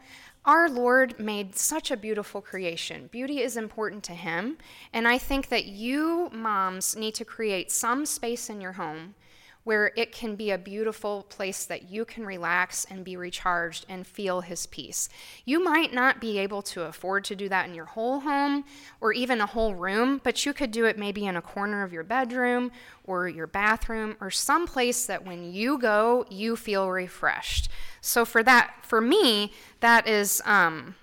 our 0.46 0.70
Lord 0.70 1.18
made 1.18 1.56
such 1.56 1.90
a 1.90 1.96
beautiful 1.96 2.40
creation. 2.40 3.08
Beauty 3.10 3.40
is 3.40 3.56
important 3.56 4.04
to 4.04 4.12
Him. 4.12 4.58
And 4.92 5.08
I 5.08 5.18
think 5.18 5.48
that 5.48 5.66
you, 5.66 6.30
moms, 6.32 6.94
need 6.94 7.14
to 7.16 7.24
create 7.24 7.72
some 7.72 8.06
space 8.06 8.48
in 8.48 8.60
your 8.60 8.72
home 8.72 9.14
where 9.66 9.90
it 9.96 10.12
can 10.12 10.36
be 10.36 10.52
a 10.52 10.56
beautiful 10.56 11.24
place 11.28 11.64
that 11.64 11.90
you 11.90 12.04
can 12.04 12.24
relax 12.24 12.86
and 12.88 13.02
be 13.02 13.16
recharged 13.16 13.84
and 13.88 14.06
feel 14.06 14.42
His 14.42 14.64
peace. 14.66 15.08
You 15.44 15.58
might 15.58 15.92
not 15.92 16.20
be 16.20 16.38
able 16.38 16.62
to 16.62 16.82
afford 16.82 17.24
to 17.24 17.34
do 17.34 17.48
that 17.48 17.68
in 17.68 17.74
your 17.74 17.86
whole 17.86 18.20
home 18.20 18.64
or 19.00 19.12
even 19.12 19.40
a 19.40 19.46
whole 19.46 19.74
room, 19.74 20.20
but 20.22 20.46
you 20.46 20.52
could 20.52 20.70
do 20.70 20.84
it 20.84 20.96
maybe 20.96 21.26
in 21.26 21.34
a 21.34 21.42
corner 21.42 21.82
of 21.82 21.92
your 21.92 22.04
bedroom 22.04 22.70
or 23.02 23.26
your 23.26 23.48
bathroom 23.48 24.16
or 24.20 24.30
some 24.30 24.68
place 24.68 25.04
that 25.06 25.26
when 25.26 25.52
you 25.52 25.78
go, 25.78 26.24
you 26.30 26.54
feel 26.54 26.88
refreshed. 26.88 27.68
So 28.00 28.24
for 28.24 28.44
that, 28.44 28.72
for 28.82 29.00
me, 29.00 29.52
that 29.80 30.06
is. 30.06 30.40
Um, 30.44 30.94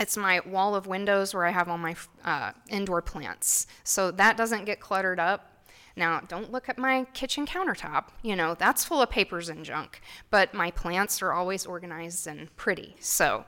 it's 0.00 0.16
my 0.16 0.40
wall 0.46 0.74
of 0.74 0.86
windows 0.86 1.34
where 1.34 1.44
I 1.44 1.50
have 1.50 1.68
all 1.68 1.76
my 1.76 1.96
uh, 2.24 2.52
indoor 2.70 3.02
plants. 3.02 3.66
So 3.82 4.12
that 4.12 4.36
doesn't 4.36 4.64
get 4.64 4.78
cluttered 4.78 5.18
up. 5.18 5.57
Now, 5.98 6.20
don't 6.20 6.52
look 6.52 6.68
at 6.68 6.78
my 6.78 7.06
kitchen 7.12 7.44
countertop. 7.44 8.04
You 8.22 8.36
know, 8.36 8.54
that's 8.54 8.84
full 8.84 9.02
of 9.02 9.10
papers 9.10 9.48
and 9.48 9.64
junk. 9.64 10.00
But 10.30 10.54
my 10.54 10.70
plants 10.70 11.20
are 11.20 11.32
always 11.32 11.66
organized 11.66 12.26
and 12.26 12.54
pretty. 12.56 12.94
So, 13.00 13.44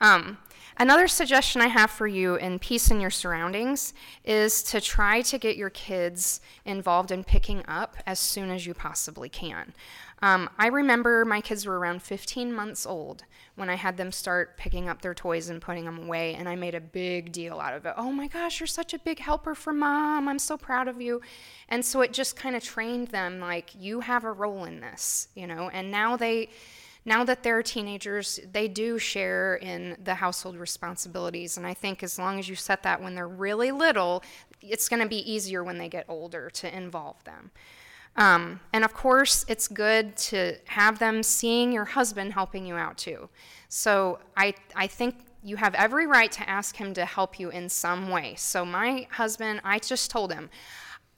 um, 0.00 0.38
another 0.76 1.08
suggestion 1.08 1.60
I 1.60 1.68
have 1.68 1.90
for 1.90 2.06
you 2.06 2.36
in 2.36 2.58
peace 2.58 2.90
in 2.90 3.00
your 3.00 3.10
surroundings 3.10 3.94
is 4.24 4.62
to 4.64 4.80
try 4.80 5.22
to 5.22 5.38
get 5.38 5.56
your 5.56 5.70
kids 5.70 6.40
involved 6.64 7.10
in 7.10 7.24
picking 7.24 7.64
up 7.66 7.96
as 8.06 8.18
soon 8.18 8.50
as 8.50 8.66
you 8.66 8.74
possibly 8.74 9.28
can. 9.28 9.72
Um, 10.22 10.48
I 10.58 10.68
remember 10.68 11.24
my 11.24 11.40
kids 11.40 11.66
were 11.66 11.78
around 11.78 12.02
15 12.02 12.52
months 12.52 12.86
old 12.86 13.24
when 13.56 13.68
I 13.68 13.74
had 13.74 13.96
them 13.96 14.10
start 14.10 14.56
picking 14.56 14.88
up 14.88 15.02
their 15.02 15.14
toys 15.14 15.48
and 15.48 15.60
putting 15.60 15.84
them 15.84 15.98
away, 15.98 16.34
and 16.34 16.48
I 16.48 16.56
made 16.56 16.74
a 16.74 16.80
big 16.80 17.30
deal 17.30 17.60
out 17.60 17.74
of 17.74 17.84
it. 17.84 17.94
Oh 17.96 18.10
my 18.10 18.26
gosh, 18.26 18.58
you're 18.58 18.66
such 18.66 18.94
a 18.94 18.98
big 18.98 19.18
helper 19.18 19.54
for 19.54 19.72
mom. 19.72 20.28
I'm 20.28 20.38
so 20.38 20.56
proud 20.56 20.88
of 20.88 21.00
you. 21.00 21.20
And 21.68 21.84
so 21.84 22.00
it 22.00 22.12
just 22.12 22.36
kind 22.36 22.56
of 22.56 22.64
trained 22.64 23.08
them 23.08 23.38
like, 23.38 23.70
you 23.78 24.00
have 24.00 24.24
a 24.24 24.32
role 24.32 24.64
in 24.64 24.80
this, 24.80 25.28
you 25.34 25.46
know, 25.46 25.68
and 25.68 25.90
now 25.90 26.16
they 26.16 26.48
now 27.04 27.24
that 27.24 27.42
they're 27.42 27.62
teenagers, 27.62 28.40
they 28.52 28.66
do 28.68 28.98
share 28.98 29.56
in 29.56 29.96
the 30.02 30.14
household 30.14 30.56
responsibilities. 30.56 31.56
And 31.56 31.66
I 31.66 31.74
think 31.74 32.02
as 32.02 32.18
long 32.18 32.38
as 32.38 32.48
you 32.48 32.54
set 32.54 32.82
that 32.82 33.02
when 33.02 33.14
they're 33.14 33.28
really 33.28 33.70
little, 33.70 34.22
it's 34.62 34.88
going 34.88 35.02
to 35.02 35.08
be 35.08 35.30
easier 35.30 35.62
when 35.62 35.78
they 35.78 35.88
get 35.88 36.06
older 36.08 36.48
to 36.50 36.74
involve 36.74 37.22
them. 37.24 37.50
Um, 38.16 38.60
and 38.72 38.84
of 38.84 38.94
course, 38.94 39.44
it's 39.48 39.68
good 39.68 40.16
to 40.16 40.56
have 40.66 40.98
them 40.98 41.22
seeing 41.22 41.72
your 41.72 41.84
husband 41.84 42.32
helping 42.32 42.64
you 42.64 42.76
out 42.76 42.96
too. 42.96 43.28
So 43.68 44.20
I, 44.36 44.54
I 44.74 44.86
think 44.86 45.16
you 45.42 45.56
have 45.56 45.74
every 45.74 46.06
right 46.06 46.32
to 46.32 46.48
ask 46.48 46.76
him 46.76 46.94
to 46.94 47.04
help 47.04 47.38
you 47.38 47.50
in 47.50 47.68
some 47.68 48.08
way. 48.08 48.34
So 48.38 48.64
my 48.64 49.06
husband, 49.10 49.60
I 49.64 49.78
just 49.78 50.10
told 50.10 50.32
him, 50.32 50.48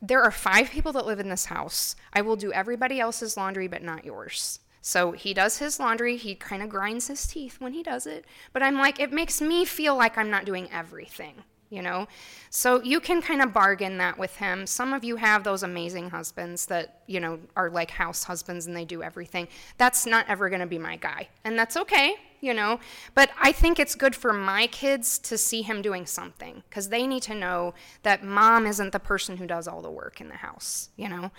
there 0.02 0.22
are 0.22 0.30
five 0.30 0.70
people 0.70 0.92
that 0.92 1.06
live 1.06 1.20
in 1.20 1.28
this 1.28 1.46
house. 1.46 1.96
I 2.12 2.22
will 2.22 2.36
do 2.36 2.52
everybody 2.52 2.98
else's 2.98 3.36
laundry, 3.36 3.68
but 3.68 3.82
not 3.82 4.04
yours. 4.04 4.60
So 4.86 5.10
he 5.10 5.34
does 5.34 5.58
his 5.58 5.80
laundry. 5.80 6.16
He 6.16 6.36
kind 6.36 6.62
of 6.62 6.68
grinds 6.68 7.08
his 7.08 7.26
teeth 7.26 7.56
when 7.60 7.72
he 7.72 7.82
does 7.82 8.06
it. 8.06 8.24
But 8.52 8.62
I'm 8.62 8.76
like, 8.76 9.00
it 9.00 9.12
makes 9.12 9.40
me 9.40 9.64
feel 9.64 9.96
like 9.96 10.16
I'm 10.16 10.30
not 10.30 10.44
doing 10.44 10.68
everything 10.70 11.42
you 11.68 11.82
know? 11.82 12.06
So 12.48 12.80
you 12.84 13.00
can 13.00 13.20
kind 13.20 13.42
of 13.42 13.52
bargain 13.52 13.98
that 13.98 14.16
with 14.16 14.36
him. 14.36 14.68
Some 14.68 14.92
of 14.92 15.02
you 15.02 15.16
have 15.16 15.42
those 15.42 15.64
amazing 15.64 16.10
husbands 16.10 16.66
that, 16.66 17.00
you 17.08 17.18
know, 17.18 17.40
are 17.56 17.68
like 17.68 17.90
house 17.90 18.22
husbands 18.22 18.66
and 18.66 18.76
they 18.76 18.84
do 18.84 19.02
everything. 19.02 19.48
That's 19.76 20.06
not 20.06 20.26
ever 20.28 20.48
going 20.48 20.60
to 20.60 20.66
be 20.68 20.78
my 20.78 20.94
guy. 20.94 21.26
And 21.44 21.58
that's 21.58 21.76
okay, 21.76 22.14
you 22.40 22.54
know? 22.54 22.78
But 23.16 23.30
I 23.42 23.50
think 23.50 23.80
it's 23.80 23.96
good 23.96 24.14
for 24.14 24.32
my 24.32 24.68
kids 24.68 25.18
to 25.18 25.36
see 25.36 25.62
him 25.62 25.82
doing 25.82 26.06
something 26.06 26.62
because 26.70 26.88
they 26.88 27.04
need 27.04 27.24
to 27.24 27.34
know 27.34 27.74
that 28.04 28.22
mom 28.22 28.64
isn't 28.64 28.92
the 28.92 29.00
person 29.00 29.36
who 29.36 29.48
does 29.48 29.66
all 29.66 29.82
the 29.82 29.90
work 29.90 30.20
in 30.20 30.28
the 30.28 30.36
house, 30.36 30.90
you 30.94 31.08
know? 31.08 31.32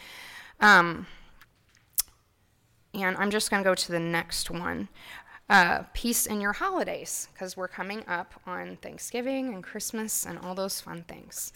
Um, 0.60 1.08
and 2.94 3.18
I'm 3.18 3.32
just 3.32 3.50
going 3.50 3.64
to 3.64 3.70
go 3.70 3.76
to 3.76 3.92
the 3.92 4.00
next 4.00 4.50
one. 4.50 4.90
uh, 5.50 5.84
peace 5.94 6.26
in 6.26 6.42
your 6.42 6.54
holidays, 6.54 7.30
because 7.34 7.56
we're 7.56 7.68
coming 7.68 8.04
up 8.08 8.34
on 8.46 8.78
Thanksgiving 8.82 9.54
and 9.54 9.64
Christmas 9.64 10.26
and 10.26 10.38
all 10.40 10.56
those 10.56 10.82
fun 10.82 11.04
things. 11.08 11.54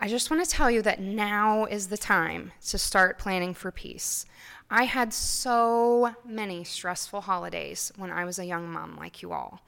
I 0.00 0.08
just 0.08 0.30
want 0.30 0.42
to 0.42 0.50
tell 0.50 0.70
you 0.70 0.82
that 0.82 1.00
now 1.00 1.66
is 1.66 1.88
the 1.88 1.98
time 1.98 2.52
to 2.68 2.78
start 2.78 3.18
planning 3.18 3.54
for 3.54 3.70
peace. 3.70 4.26
I 4.70 4.84
had 4.84 5.12
so 5.12 6.14
many 6.24 6.64
stressful 6.64 7.20
holidays 7.20 7.92
when 7.96 8.10
I 8.10 8.24
was 8.24 8.38
a 8.38 8.46
young 8.46 8.68
mom, 8.68 8.96
like 8.96 9.22
you 9.22 9.32
all. 9.32 9.60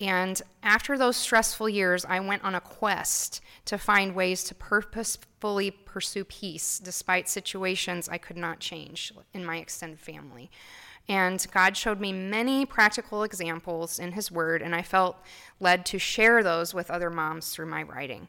And 0.00 0.40
after 0.62 0.96
those 0.96 1.16
stressful 1.16 1.68
years, 1.68 2.06
I 2.06 2.20
went 2.20 2.42
on 2.42 2.54
a 2.54 2.60
quest 2.60 3.42
to 3.66 3.76
find 3.76 4.14
ways 4.14 4.42
to 4.44 4.54
purposefully 4.54 5.70
pursue 5.70 6.24
peace 6.24 6.78
despite 6.78 7.28
situations 7.28 8.08
I 8.08 8.16
could 8.16 8.38
not 8.38 8.60
change 8.60 9.12
in 9.34 9.44
my 9.44 9.58
extended 9.58 10.00
family. 10.00 10.50
And 11.08 11.44
God 11.52 11.76
showed 11.76 12.00
me 12.00 12.12
many 12.12 12.64
practical 12.64 13.24
examples 13.24 13.98
in 13.98 14.12
His 14.12 14.30
Word, 14.30 14.62
and 14.62 14.74
I 14.74 14.82
felt 14.82 15.16
led 15.58 15.84
to 15.86 15.98
share 15.98 16.42
those 16.42 16.72
with 16.72 16.90
other 16.90 17.10
moms 17.10 17.50
through 17.50 17.66
my 17.66 17.82
writing. 17.82 18.28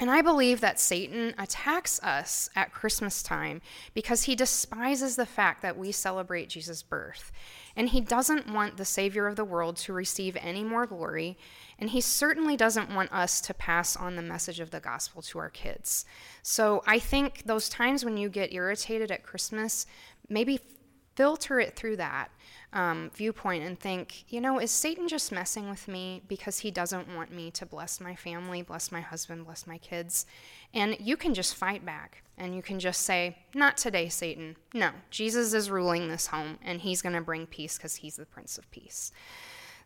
And 0.00 0.10
I 0.10 0.22
believe 0.22 0.60
that 0.60 0.78
Satan 0.78 1.34
attacks 1.38 2.00
us 2.04 2.48
at 2.54 2.72
Christmas 2.72 3.20
time 3.20 3.60
because 3.94 4.24
he 4.24 4.36
despises 4.36 5.16
the 5.16 5.26
fact 5.26 5.60
that 5.62 5.76
we 5.76 5.90
celebrate 5.90 6.48
Jesus' 6.48 6.84
birth. 6.84 7.32
And 7.74 7.88
he 7.88 8.00
doesn't 8.00 8.52
want 8.52 8.76
the 8.76 8.84
Savior 8.84 9.26
of 9.26 9.34
the 9.34 9.44
world 9.44 9.76
to 9.78 9.92
receive 9.92 10.36
any 10.40 10.62
more 10.62 10.86
glory. 10.86 11.36
And 11.80 11.90
he 11.90 12.00
certainly 12.00 12.56
doesn't 12.56 12.94
want 12.94 13.12
us 13.12 13.40
to 13.42 13.54
pass 13.54 13.96
on 13.96 14.14
the 14.14 14.22
message 14.22 14.60
of 14.60 14.70
the 14.70 14.80
gospel 14.80 15.20
to 15.22 15.38
our 15.40 15.50
kids. 15.50 16.04
So 16.42 16.82
I 16.86 17.00
think 17.00 17.44
those 17.44 17.68
times 17.68 18.04
when 18.04 18.16
you 18.16 18.28
get 18.28 18.52
irritated 18.52 19.10
at 19.10 19.24
Christmas, 19.24 19.84
maybe 20.28 20.60
filter 21.16 21.58
it 21.58 21.74
through 21.74 21.96
that 21.96 22.30
um, 22.72 23.10
viewpoint 23.14 23.64
and 23.64 23.78
think, 23.78 24.24
you 24.28 24.40
know, 24.40 24.58
is 24.58 24.70
Satan 24.70 25.08
just 25.08 25.32
messing 25.32 25.70
with 25.70 25.88
me 25.88 26.22
because 26.28 26.58
he 26.58 26.70
doesn't 26.70 27.14
want 27.14 27.32
me 27.32 27.50
to 27.52 27.64
bless 27.64 28.00
my 28.00 28.14
family, 28.14 28.62
bless 28.62 28.92
my 28.92 29.00
husband, 29.00 29.46
bless 29.46 29.66
my 29.66 29.78
kids? 29.78 30.26
And 30.74 30.96
you 31.00 31.16
can 31.16 31.32
just 31.32 31.54
fight 31.54 31.84
back 31.84 32.22
and 32.36 32.54
you 32.54 32.62
can 32.62 32.78
just 32.78 33.02
say, 33.02 33.38
not 33.54 33.76
today, 33.76 34.08
Satan. 34.08 34.56
No, 34.74 34.90
Jesus 35.10 35.54
is 35.54 35.70
ruling 35.70 36.08
this 36.08 36.26
home 36.26 36.58
and 36.62 36.80
he's 36.80 37.00
going 37.00 37.14
to 37.14 37.20
bring 37.20 37.46
peace 37.46 37.76
because 37.78 37.96
he's 37.96 38.16
the 38.16 38.26
Prince 38.26 38.58
of 38.58 38.70
Peace. 38.70 39.12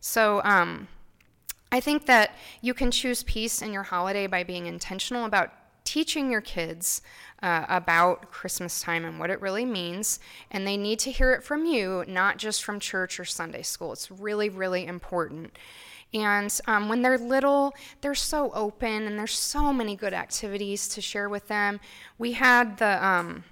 So, 0.01 0.41
um, 0.43 0.87
I 1.71 1.79
think 1.79 2.05
that 2.05 2.35
you 2.61 2.75
can 2.75 2.91
choose 2.91 3.23
peace 3.23 3.63
in 3.63 3.73
your 3.73 3.81
holiday 3.81 4.27
by 4.27 4.43
being 4.43 4.67
intentional 4.67 5.25
about 5.25 5.51
teaching 5.83 6.31
your 6.31 6.41
kids 6.41 7.01
uh, 7.41 7.65
about 7.67 8.31
Christmas 8.31 8.81
time 8.81 9.03
and 9.05 9.19
what 9.19 9.29
it 9.29 9.41
really 9.41 9.65
means. 9.65 10.19
And 10.49 10.65
they 10.65 10.77
need 10.77 10.99
to 10.99 11.11
hear 11.11 11.33
it 11.33 11.43
from 11.43 11.65
you, 11.65 12.05
not 12.07 12.37
just 12.37 12.63
from 12.63 12.79
church 12.79 13.19
or 13.19 13.25
Sunday 13.25 13.61
school. 13.61 13.91
It's 13.91 14.09
really, 14.09 14.49
really 14.49 14.85
important. 14.85 15.57
And 16.13 16.57
um, 16.67 16.89
when 16.89 17.01
they're 17.01 17.17
little, 17.17 17.73
they're 18.01 18.15
so 18.15 18.51
open 18.53 19.07
and 19.07 19.17
there's 19.17 19.37
so 19.37 19.73
many 19.73 19.95
good 19.95 20.13
activities 20.13 20.87
to 20.89 21.01
share 21.01 21.27
with 21.27 21.47
them. 21.47 21.79
We 22.17 22.33
had 22.33 22.77
the 22.77 23.03
um, 23.05 23.43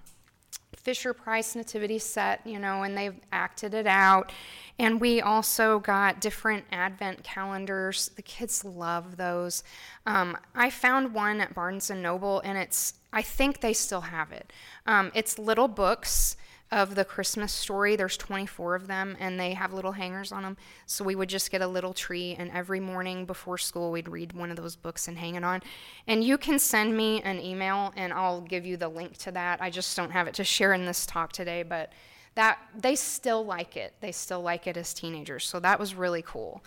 Fisher 0.81 1.13
Price 1.13 1.55
Nativity 1.55 1.99
set, 1.99 2.45
you 2.45 2.57
know, 2.57 2.83
and 2.83 2.97
they've 2.97 3.19
acted 3.31 3.73
it 3.73 3.85
out. 3.85 4.31
And 4.79 4.99
we 4.99 5.21
also 5.21 5.79
got 5.79 6.19
different 6.19 6.65
Advent 6.71 7.23
calendars. 7.23 8.09
The 8.15 8.23
kids 8.23 8.65
love 8.65 9.17
those. 9.17 9.63
Um, 10.07 10.37
I 10.55 10.71
found 10.71 11.13
one 11.13 11.39
at 11.39 11.53
Barnes 11.53 11.89
and 11.89 12.01
Noble, 12.01 12.39
and 12.41 12.57
it's 12.57 12.95
I 13.13 13.21
think 13.21 13.59
they 13.59 13.73
still 13.73 14.01
have 14.01 14.31
it. 14.31 14.51
Um, 14.87 15.11
it's 15.13 15.37
little 15.37 15.67
books 15.67 16.35
of 16.71 16.95
the 16.95 17.03
Christmas 17.03 17.51
story. 17.51 17.95
There's 17.95 18.15
24 18.15 18.75
of 18.75 18.87
them, 18.87 19.17
and 19.19 19.39
they 19.39 19.53
have 19.53 19.73
little 19.73 19.91
hangers 19.91 20.31
on 20.31 20.43
them. 20.43 20.57
So 20.85 21.03
we 21.03 21.15
would 21.15 21.27
just 21.27 21.51
get 21.51 21.61
a 21.61 21.67
little 21.67 21.93
tree, 21.93 22.35
and 22.39 22.49
every 22.51 22.79
morning 22.79 23.25
before 23.25 23.57
school, 23.57 23.91
we'd 23.91 24.07
read 24.07 24.33
one 24.33 24.51
of 24.51 24.57
those 24.57 24.75
books 24.75 25.07
and 25.07 25.17
hang 25.17 25.35
it 25.35 25.43
on. 25.43 25.61
And 26.07 26.23
you 26.23 26.37
can 26.37 26.59
send 26.59 26.95
me 26.95 27.21
an 27.23 27.39
email, 27.41 27.91
and 27.97 28.13
I'll 28.13 28.41
give 28.41 28.65
you 28.65 28.77
the 28.77 28.87
link 28.87 29.17
to 29.19 29.31
that. 29.31 29.61
I 29.61 29.69
just 29.69 29.95
don't 29.97 30.11
have 30.11 30.27
it 30.27 30.33
to 30.35 30.43
share 30.43 30.73
in 30.73 30.85
this 30.85 31.05
talk 31.05 31.33
today, 31.33 31.63
but 31.63 31.91
that 32.35 32.59
they 32.77 32.95
still 32.95 33.43
like 33.45 33.75
it. 33.75 33.93
They 33.99 34.13
still 34.13 34.41
like 34.41 34.65
it 34.65 34.77
as 34.77 34.93
teenagers. 34.93 35.45
So 35.45 35.59
that 35.59 35.77
was 35.77 35.93
really 35.93 36.21
cool. 36.21 36.63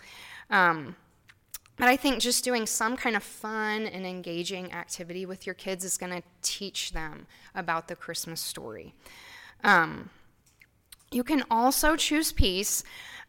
Um, 0.51 0.95
but 1.77 1.89
I 1.89 1.97
think 1.97 2.19
just 2.19 2.43
doing 2.43 2.65
some 2.65 2.95
kind 2.95 3.15
of 3.15 3.23
fun 3.23 3.87
and 3.87 4.05
engaging 4.05 4.71
activity 4.71 5.25
with 5.25 5.45
your 5.45 5.55
kids 5.55 5.83
is 5.83 5.97
going 5.97 6.13
to 6.13 6.23
teach 6.41 6.93
them 6.93 7.27
about 7.53 7.87
the 7.87 7.95
Christmas 7.95 8.39
story. 8.39 8.93
Um, 9.65 10.11
you 11.11 11.23
can 11.23 11.43
also 11.49 11.95
choose 11.95 12.31
peace 12.31 12.83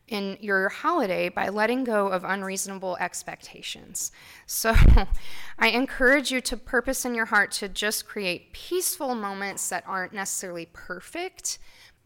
in 0.06 0.36
your 0.40 0.68
holiday 0.68 1.28
by 1.28 1.48
letting 1.48 1.82
go 1.82 2.08
of 2.08 2.24
unreasonable 2.24 2.96
expectations. 3.00 4.12
So 4.44 4.74
I 5.58 5.68
encourage 5.70 6.30
you 6.30 6.40
to 6.42 6.56
purpose 6.56 7.04
in 7.04 7.14
your 7.14 7.24
heart 7.24 7.50
to 7.52 7.68
just 7.68 8.06
create 8.06 8.52
peaceful 8.52 9.14
moments 9.14 9.68
that 9.70 9.82
aren't 9.86 10.12
necessarily 10.12 10.68
perfect, 10.72 11.58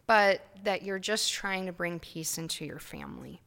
but 0.06 0.46
that 0.64 0.82
you're 0.82 0.98
just 0.98 1.32
trying 1.32 1.66
to 1.66 1.72
bring 1.72 1.98
peace 1.98 2.38
into 2.38 2.64
your 2.64 2.78
family. 2.78 3.42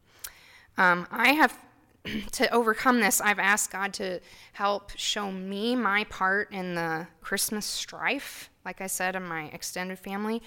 Um, 0.77 1.07
I 1.11 1.31
have 1.33 1.57
to 2.31 2.53
overcome 2.53 2.99
this, 2.99 3.21
I've 3.21 3.39
asked 3.39 3.71
God 3.71 3.93
to 3.93 4.19
help 4.53 4.91
show 4.95 5.31
me 5.31 5.75
my 5.75 6.03
part 6.05 6.51
in 6.51 6.75
the 6.75 7.07
Christmas 7.21 7.65
strife, 7.65 8.49
like 8.65 8.81
I 8.81 8.87
said, 8.87 9.15
in 9.15 9.23
my 9.23 9.45
extended 9.45 9.99
family. 9.99 10.41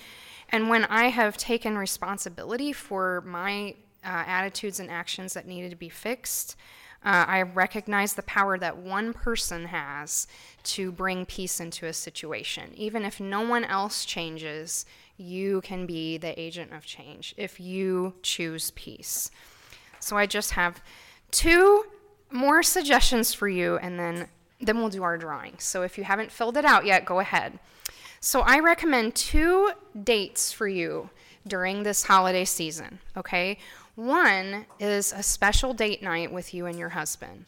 And 0.50 0.68
when 0.68 0.84
I 0.84 1.06
have 1.06 1.36
taken 1.36 1.78
responsibility 1.78 2.72
for 2.72 3.22
my 3.22 3.74
uh, 4.04 4.24
attitudes 4.26 4.80
and 4.80 4.90
actions 4.90 5.34
that 5.34 5.46
needed 5.46 5.70
to 5.70 5.76
be 5.76 5.88
fixed, 5.88 6.56
uh, 7.04 7.24
I 7.28 7.42
recognize 7.42 8.14
the 8.14 8.22
power 8.22 8.58
that 8.58 8.76
one 8.76 9.12
person 9.12 9.66
has 9.66 10.26
to 10.64 10.90
bring 10.90 11.24
peace 11.24 11.60
into 11.60 11.86
a 11.86 11.92
situation. 11.92 12.70
Even 12.74 13.04
if 13.04 13.20
no 13.20 13.42
one 13.42 13.64
else 13.64 14.04
changes, 14.04 14.84
you 15.16 15.60
can 15.62 15.86
be 15.86 16.18
the 16.18 16.38
agent 16.40 16.72
of 16.72 16.84
change 16.84 17.34
if 17.36 17.60
you 17.60 18.14
choose 18.22 18.72
peace. 18.72 19.30
So 20.00 20.16
I 20.16 20.26
just 20.26 20.52
have 20.52 20.82
two 21.30 21.84
more 22.30 22.62
suggestions 22.62 23.32
for 23.32 23.48
you, 23.48 23.76
and 23.78 23.98
then, 23.98 24.28
then 24.60 24.78
we'll 24.78 24.88
do 24.88 25.02
our 25.02 25.16
drawing. 25.16 25.54
So 25.58 25.82
if 25.82 25.96
you 25.98 26.04
haven't 26.04 26.32
filled 26.32 26.56
it 26.56 26.64
out 26.64 26.84
yet, 26.84 27.04
go 27.04 27.20
ahead. 27.20 27.58
So 28.20 28.40
I 28.40 28.58
recommend 28.58 29.14
two 29.14 29.70
dates 30.02 30.52
for 30.52 30.66
you 30.66 31.10
during 31.46 31.82
this 31.82 32.04
holiday 32.04 32.44
season, 32.44 32.98
okay? 33.16 33.58
One 33.94 34.66
is 34.80 35.12
a 35.12 35.22
special 35.22 35.72
date 35.72 36.02
night 36.02 36.32
with 36.32 36.52
you 36.52 36.66
and 36.66 36.78
your 36.78 36.90
husband. 36.90 37.46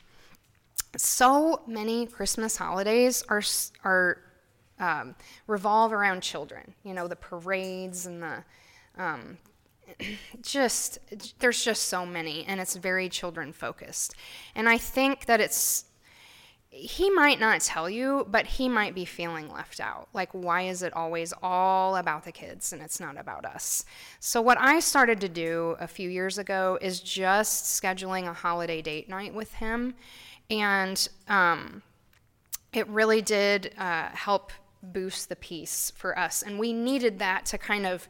So 0.96 1.62
many 1.66 2.06
Christmas 2.06 2.56
holidays 2.56 3.24
are, 3.28 3.42
are 3.84 4.18
um, 4.78 5.14
revolve 5.46 5.92
around 5.92 6.22
children. 6.22 6.74
You 6.84 6.94
know, 6.94 7.08
the 7.08 7.16
parades 7.16 8.06
and 8.06 8.22
the 8.22 8.44
um, 8.96 9.38
just 10.42 10.98
there's 11.38 11.64
just 11.64 11.84
so 11.84 12.04
many 12.04 12.44
and 12.46 12.60
it's 12.60 12.76
very 12.76 13.08
children 13.08 13.52
focused. 13.52 14.14
And 14.54 14.68
i 14.68 14.78
think 14.78 15.26
that 15.26 15.40
it's 15.40 15.84
he 16.70 17.10
might 17.10 17.40
not 17.40 17.60
tell 17.62 17.88
you 17.88 18.26
but 18.30 18.46
he 18.46 18.68
might 18.68 18.94
be 18.94 19.04
feeling 19.04 19.50
left 19.50 19.80
out. 19.80 20.08
Like 20.12 20.30
why 20.32 20.62
is 20.62 20.82
it 20.82 20.92
always 20.94 21.32
all 21.42 21.96
about 21.96 22.24
the 22.24 22.32
kids 22.32 22.72
and 22.72 22.82
it's 22.82 23.00
not 23.00 23.18
about 23.18 23.44
us? 23.44 23.84
So 24.20 24.40
what 24.40 24.58
i 24.58 24.80
started 24.80 25.20
to 25.20 25.28
do 25.28 25.76
a 25.80 25.88
few 25.88 26.08
years 26.10 26.38
ago 26.38 26.78
is 26.80 27.00
just 27.00 27.82
scheduling 27.82 28.28
a 28.28 28.32
holiday 28.32 28.82
date 28.82 29.08
night 29.08 29.34
with 29.34 29.54
him. 29.54 29.94
And 30.50 31.08
um, 31.28 31.82
it 32.72 32.86
really 32.88 33.22
did 33.22 33.74
uh, 33.78 34.08
help 34.10 34.52
boost 34.82 35.28
the 35.28 35.36
peace 35.36 35.92
for 35.96 36.18
us. 36.18 36.42
And 36.42 36.58
we 36.58 36.72
needed 36.72 37.18
that 37.18 37.46
to 37.46 37.58
kind 37.58 37.86
of 37.86 38.08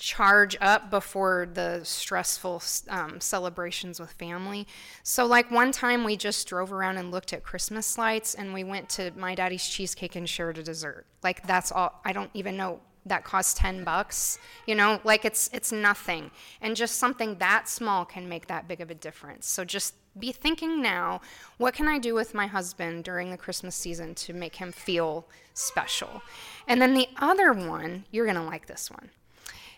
charge 0.00 0.56
up 0.60 0.90
before 0.90 1.48
the 1.52 1.80
stressful 1.84 2.62
um, 2.88 3.20
celebrations 3.20 4.00
with 4.00 4.10
family. 4.12 4.66
So, 5.02 5.26
like 5.26 5.50
one 5.50 5.70
time 5.70 6.02
we 6.04 6.16
just 6.16 6.48
drove 6.48 6.72
around 6.72 6.96
and 6.96 7.10
looked 7.10 7.32
at 7.32 7.44
Christmas 7.44 7.96
lights, 7.98 8.34
and 8.34 8.52
we 8.52 8.64
went 8.64 8.88
to 8.90 9.12
my 9.16 9.34
daddy's 9.34 9.68
cheesecake 9.68 10.16
and 10.16 10.28
shared 10.28 10.58
a 10.58 10.62
dessert. 10.62 11.06
Like 11.22 11.46
that's 11.46 11.70
all. 11.70 12.00
I 12.04 12.12
don't 12.12 12.30
even 12.34 12.56
know 12.56 12.80
that 13.06 13.24
cost 13.24 13.56
10 13.56 13.82
bucks 13.82 14.38
you 14.66 14.74
know 14.74 15.00
like 15.04 15.24
it's 15.24 15.48
it's 15.54 15.72
nothing 15.72 16.30
and 16.60 16.76
just 16.76 16.96
something 16.96 17.34
that 17.36 17.66
small 17.66 18.04
can 18.04 18.28
make 18.28 18.46
that 18.46 18.68
big 18.68 18.82
of 18.82 18.90
a 18.90 18.94
difference 18.94 19.46
so 19.46 19.64
just 19.64 19.94
be 20.18 20.32
thinking 20.32 20.82
now 20.82 21.18
what 21.56 21.72
can 21.72 21.88
i 21.88 21.98
do 21.98 22.14
with 22.14 22.34
my 22.34 22.46
husband 22.46 23.02
during 23.02 23.30
the 23.30 23.38
christmas 23.38 23.74
season 23.74 24.14
to 24.14 24.34
make 24.34 24.56
him 24.56 24.70
feel 24.70 25.26
special 25.54 26.20
and 26.68 26.82
then 26.82 26.92
the 26.92 27.08
other 27.16 27.54
one 27.54 28.04
you're 28.10 28.26
going 28.26 28.36
to 28.36 28.42
like 28.42 28.66
this 28.66 28.90
one 28.90 29.08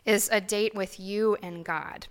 is 0.04 0.28
a 0.32 0.40
date 0.40 0.74
with 0.74 0.98
you 0.98 1.36
and 1.42 1.64
God. 1.64 2.06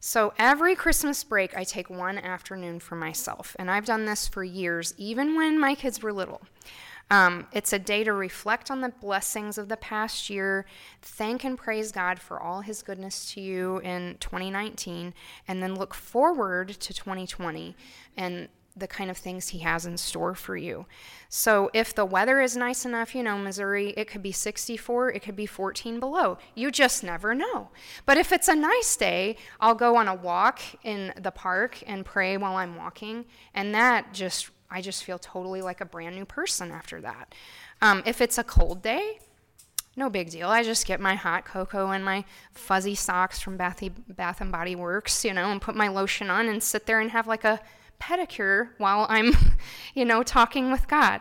So 0.00 0.32
every 0.38 0.74
Christmas 0.74 1.24
break, 1.24 1.56
I 1.56 1.64
take 1.64 1.90
one 1.90 2.18
afternoon 2.18 2.78
for 2.80 2.94
myself. 2.94 3.56
And 3.58 3.70
I've 3.70 3.84
done 3.84 4.04
this 4.04 4.28
for 4.28 4.44
years, 4.44 4.94
even 4.96 5.36
when 5.36 5.58
my 5.58 5.74
kids 5.74 6.02
were 6.02 6.12
little. 6.12 6.40
Um, 7.10 7.46
it's 7.52 7.72
a 7.72 7.78
day 7.78 8.04
to 8.04 8.12
reflect 8.12 8.70
on 8.70 8.82
the 8.82 8.90
blessings 8.90 9.56
of 9.56 9.68
the 9.68 9.78
past 9.78 10.28
year, 10.28 10.66
thank 11.00 11.42
and 11.42 11.56
praise 11.56 11.90
God 11.90 12.18
for 12.18 12.38
all 12.38 12.60
his 12.60 12.82
goodness 12.82 13.32
to 13.32 13.40
you 13.40 13.78
in 13.78 14.18
2019, 14.20 15.14
and 15.46 15.62
then 15.62 15.74
look 15.74 15.94
forward 15.94 16.68
to 16.68 16.92
2020 16.92 17.74
and 18.16 18.48
the 18.78 18.86
kind 18.86 19.10
of 19.10 19.16
things 19.16 19.48
he 19.48 19.58
has 19.58 19.86
in 19.86 19.96
store 19.96 20.34
for 20.34 20.56
you. 20.56 20.86
So 21.28 21.70
if 21.74 21.94
the 21.94 22.04
weather 22.04 22.40
is 22.40 22.56
nice 22.56 22.84
enough, 22.84 23.14
you 23.14 23.22
know, 23.22 23.38
Missouri, 23.38 23.90
it 23.96 24.08
could 24.08 24.22
be 24.22 24.32
64, 24.32 25.12
it 25.12 25.22
could 25.22 25.36
be 25.36 25.46
14 25.46 26.00
below. 26.00 26.38
You 26.54 26.70
just 26.70 27.02
never 27.02 27.34
know. 27.34 27.68
But 28.06 28.16
if 28.16 28.32
it's 28.32 28.48
a 28.48 28.54
nice 28.54 28.96
day, 28.96 29.36
I'll 29.60 29.74
go 29.74 29.96
on 29.96 30.08
a 30.08 30.14
walk 30.14 30.60
in 30.84 31.12
the 31.20 31.30
park 31.30 31.82
and 31.86 32.04
pray 32.04 32.36
while 32.36 32.56
I'm 32.56 32.76
walking, 32.76 33.24
and 33.54 33.74
that 33.74 34.12
just 34.12 34.50
I 34.70 34.82
just 34.82 35.04
feel 35.04 35.18
totally 35.18 35.62
like 35.62 35.80
a 35.80 35.86
brand 35.86 36.14
new 36.14 36.26
person 36.26 36.70
after 36.70 37.00
that. 37.00 37.34
Um, 37.80 38.02
if 38.04 38.20
it's 38.20 38.36
a 38.36 38.44
cold 38.44 38.82
day, 38.82 39.18
no 39.98 40.08
big 40.08 40.30
deal. 40.30 40.48
I 40.48 40.62
just 40.62 40.86
get 40.86 41.00
my 41.00 41.14
hot 41.14 41.44
cocoa 41.44 41.90
and 41.90 42.04
my 42.04 42.24
fuzzy 42.52 42.94
socks 42.94 43.40
from 43.40 43.56
Bath 43.56 43.82
and 44.40 44.52
Body 44.52 44.76
Works, 44.76 45.24
you 45.24 45.34
know, 45.34 45.50
and 45.50 45.60
put 45.60 45.74
my 45.74 45.88
lotion 45.88 46.30
on 46.30 46.48
and 46.48 46.62
sit 46.62 46.86
there 46.86 47.00
and 47.00 47.10
have 47.10 47.26
like 47.26 47.44
a 47.44 47.60
pedicure 48.00 48.70
while 48.78 49.06
I'm, 49.08 49.32
you 49.94 50.04
know, 50.04 50.22
talking 50.22 50.70
with 50.70 50.88
God. 50.88 51.20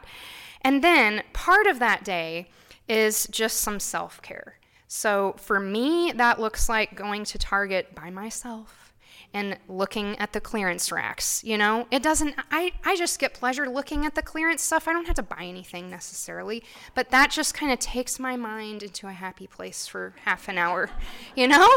And 0.61 0.83
then 0.83 1.23
part 1.33 1.67
of 1.67 1.79
that 1.79 2.03
day 2.03 2.49
is 2.87 3.27
just 3.31 3.57
some 3.57 3.79
self 3.79 4.21
care. 4.21 4.55
So 4.87 5.35
for 5.37 5.59
me, 5.59 6.13
that 6.13 6.39
looks 6.39 6.69
like 6.69 6.95
going 6.95 7.25
to 7.25 7.37
Target 7.37 7.93
by 7.93 8.09
myself 8.09 8.87
and 9.33 9.57
looking 9.67 10.17
at 10.19 10.31
the 10.31 10.39
clearance 10.39 10.91
racks. 10.91 11.43
You 11.43 11.57
know, 11.57 11.87
it 11.91 12.01
doesn't, 12.01 12.35
I, 12.49 12.71
I 12.85 12.95
just 12.95 13.19
get 13.19 13.33
pleasure 13.33 13.69
looking 13.69 14.05
at 14.05 14.15
the 14.15 14.21
clearance 14.21 14.63
stuff. 14.63 14.87
I 14.87 14.93
don't 14.93 15.05
have 15.05 15.15
to 15.17 15.23
buy 15.23 15.43
anything 15.43 15.89
necessarily, 15.89 16.63
but 16.95 17.09
that 17.11 17.31
just 17.31 17.53
kind 17.53 17.71
of 17.71 17.79
takes 17.79 18.19
my 18.19 18.37
mind 18.37 18.83
into 18.83 19.07
a 19.07 19.11
happy 19.11 19.45
place 19.45 19.85
for 19.85 20.13
half 20.23 20.47
an 20.47 20.57
hour, 20.57 20.89
you 21.35 21.47
know? 21.47 21.67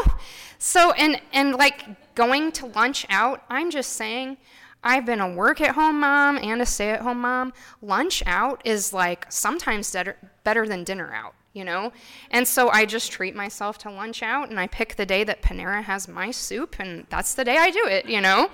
So, 0.57 0.91
and, 0.93 1.21
and 1.33 1.55
like 1.55 2.15
going 2.15 2.51
to 2.53 2.67
lunch 2.67 3.05
out, 3.09 3.43
I'm 3.49 3.69
just 3.69 3.93
saying, 3.93 4.37
I've 4.83 5.05
been 5.05 5.21
a 5.21 5.31
work 5.31 5.61
at 5.61 5.75
home 5.75 5.99
mom 5.99 6.37
and 6.37 6.61
a 6.61 6.65
stay 6.65 6.89
at 6.91 7.01
home 7.01 7.21
mom. 7.21 7.53
Lunch 7.81 8.23
out 8.25 8.61
is 8.65 8.93
like 8.93 9.31
sometimes 9.31 9.91
better, 9.91 10.17
better 10.43 10.67
than 10.67 10.83
dinner 10.83 11.13
out 11.13 11.35
you 11.53 11.65
know? 11.65 11.91
And 12.29 12.47
so 12.47 12.69
I 12.69 12.85
just 12.85 13.11
treat 13.11 13.35
myself 13.35 13.77
to 13.79 13.91
lunch 13.91 14.23
out 14.23 14.49
and 14.49 14.59
I 14.59 14.67
pick 14.67 14.95
the 14.95 15.05
day 15.05 15.23
that 15.23 15.41
Panera 15.41 15.83
has 15.83 16.07
my 16.07 16.31
soup 16.31 16.77
and 16.79 17.05
that's 17.09 17.33
the 17.33 17.43
day 17.43 17.57
I 17.57 17.71
do 17.71 17.85
it, 17.85 18.05
you 18.07 18.21
know? 18.21 18.49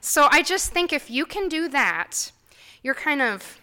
So 0.00 0.28
I 0.30 0.42
just 0.42 0.72
think 0.72 0.92
if 0.92 1.10
you 1.10 1.26
can 1.26 1.48
do 1.48 1.68
that, 1.68 2.32
you're 2.82 2.94
kind 2.94 3.22
of 3.22 3.58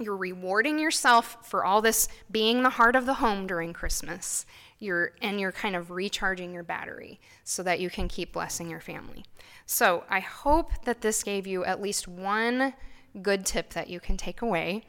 you're 0.00 0.16
rewarding 0.16 0.78
yourself 0.80 1.38
for 1.42 1.64
all 1.64 1.80
this 1.80 2.08
being 2.30 2.62
the 2.62 2.70
heart 2.70 2.96
of 2.96 3.06
the 3.06 3.14
home 3.14 3.46
during 3.46 3.72
Christmas. 3.72 4.44
You're 4.78 5.12
and 5.22 5.40
you're 5.40 5.52
kind 5.52 5.76
of 5.76 5.90
recharging 5.90 6.52
your 6.52 6.62
battery 6.62 7.20
so 7.44 7.62
that 7.62 7.80
you 7.80 7.90
can 7.90 8.08
keep 8.08 8.32
blessing 8.32 8.68
your 8.68 8.80
family. 8.80 9.24
So, 9.66 10.04
I 10.10 10.20
hope 10.20 10.70
that 10.84 11.00
this 11.00 11.22
gave 11.22 11.46
you 11.46 11.64
at 11.64 11.80
least 11.80 12.06
one 12.06 12.74
good 13.22 13.46
tip 13.46 13.70
that 13.70 13.88
you 13.88 14.00
can 14.00 14.16
take 14.16 14.42
away. 14.42 14.84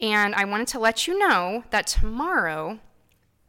And 0.00 0.34
I 0.34 0.44
wanted 0.44 0.68
to 0.68 0.78
let 0.78 1.06
you 1.06 1.18
know 1.18 1.64
that 1.70 1.86
tomorrow, 1.86 2.78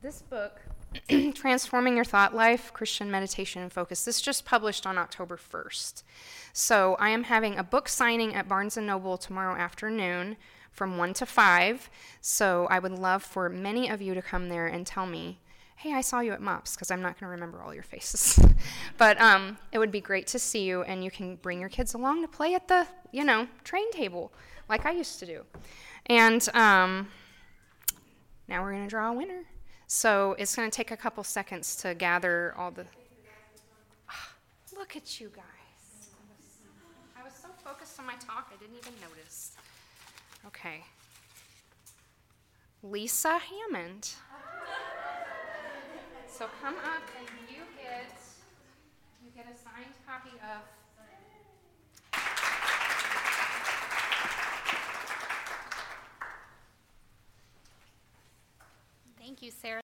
this 0.01 0.21
book, 0.21 0.61
Transforming 1.35 1.95
Your 1.95 2.05
Thought 2.05 2.35
Life 2.35 2.71
Christian 2.73 3.11
Meditation 3.11 3.61
and 3.61 3.71
Focus, 3.73 4.05
this 4.05 4.21
just 4.21 4.45
published 4.45 4.85
on 4.85 4.97
October 4.97 5.37
1st. 5.37 6.03
So 6.53 6.95
I 6.99 7.09
am 7.09 7.23
having 7.23 7.57
a 7.57 7.63
book 7.63 7.89
signing 7.89 8.33
at 8.35 8.47
Barnes 8.47 8.77
& 8.77 8.81
Noble 8.81 9.17
tomorrow 9.17 9.55
afternoon 9.55 10.37
from 10.71 10.97
1 10.97 11.13
to 11.15 11.25
5. 11.25 11.89
So 12.21 12.67
I 12.69 12.79
would 12.79 12.91
love 12.91 13.23
for 13.23 13.49
many 13.49 13.89
of 13.89 14.01
you 14.01 14.13
to 14.13 14.21
come 14.21 14.49
there 14.49 14.67
and 14.67 14.85
tell 14.85 15.05
me, 15.05 15.39
hey, 15.75 15.93
I 15.93 16.01
saw 16.01 16.19
you 16.21 16.31
at 16.31 16.41
MOPS, 16.41 16.75
because 16.75 16.89
I'm 16.89 17.01
not 17.01 17.19
going 17.19 17.27
to 17.27 17.31
remember 17.31 17.61
all 17.61 17.73
your 17.73 17.83
faces. 17.83 18.39
but 18.97 19.19
um, 19.19 19.57
it 19.71 19.77
would 19.77 19.91
be 19.91 20.01
great 20.01 20.27
to 20.27 20.39
see 20.39 20.63
you, 20.63 20.83
and 20.83 21.03
you 21.03 21.11
can 21.11 21.35
bring 21.35 21.59
your 21.59 21.69
kids 21.69 21.93
along 21.93 22.21
to 22.21 22.27
play 22.27 22.55
at 22.55 22.67
the, 22.67 22.87
you 23.11 23.23
know, 23.23 23.47
train 23.63 23.91
table 23.91 24.31
like 24.69 24.85
I 24.85 24.91
used 24.91 25.19
to 25.19 25.25
do. 25.25 25.43
And 26.07 26.47
um, 26.53 27.09
now 28.47 28.63
we're 28.63 28.71
going 28.71 28.83
to 28.83 28.89
draw 28.89 29.11
a 29.11 29.13
winner. 29.13 29.43
So 29.87 30.35
it's 30.39 30.55
going 30.55 30.69
to 30.69 30.75
take 30.75 30.91
a 30.91 30.97
couple 30.97 31.23
seconds 31.23 31.75
to 31.77 31.93
gather 31.93 32.53
all 32.57 32.71
the. 32.71 32.85
Oh, 34.09 34.29
look 34.77 34.95
at 34.95 35.19
you 35.19 35.29
guys. 35.35 36.09
I 37.17 37.23
was 37.23 37.33
so 37.33 37.49
focused 37.63 37.99
on 37.99 38.05
my 38.05 38.15
talk, 38.15 38.51
I 38.51 38.59
didn't 38.59 38.77
even 38.77 38.93
notice. 39.01 39.51
Okay. 40.47 40.83
Lisa 42.81 43.39
Hammond. 43.39 44.13
So 46.37 46.47
come 46.61 46.75
up 46.75 47.01
and 47.17 47.29
you 47.49 47.63
get 47.81 48.11
you 49.23 49.31
get 49.33 49.45
a 49.45 49.55
signed 49.57 49.95
copy 50.05 50.35
of 50.43 50.63
Thank 59.17 59.41
you, 59.41 59.49
Sarah. 59.49 59.73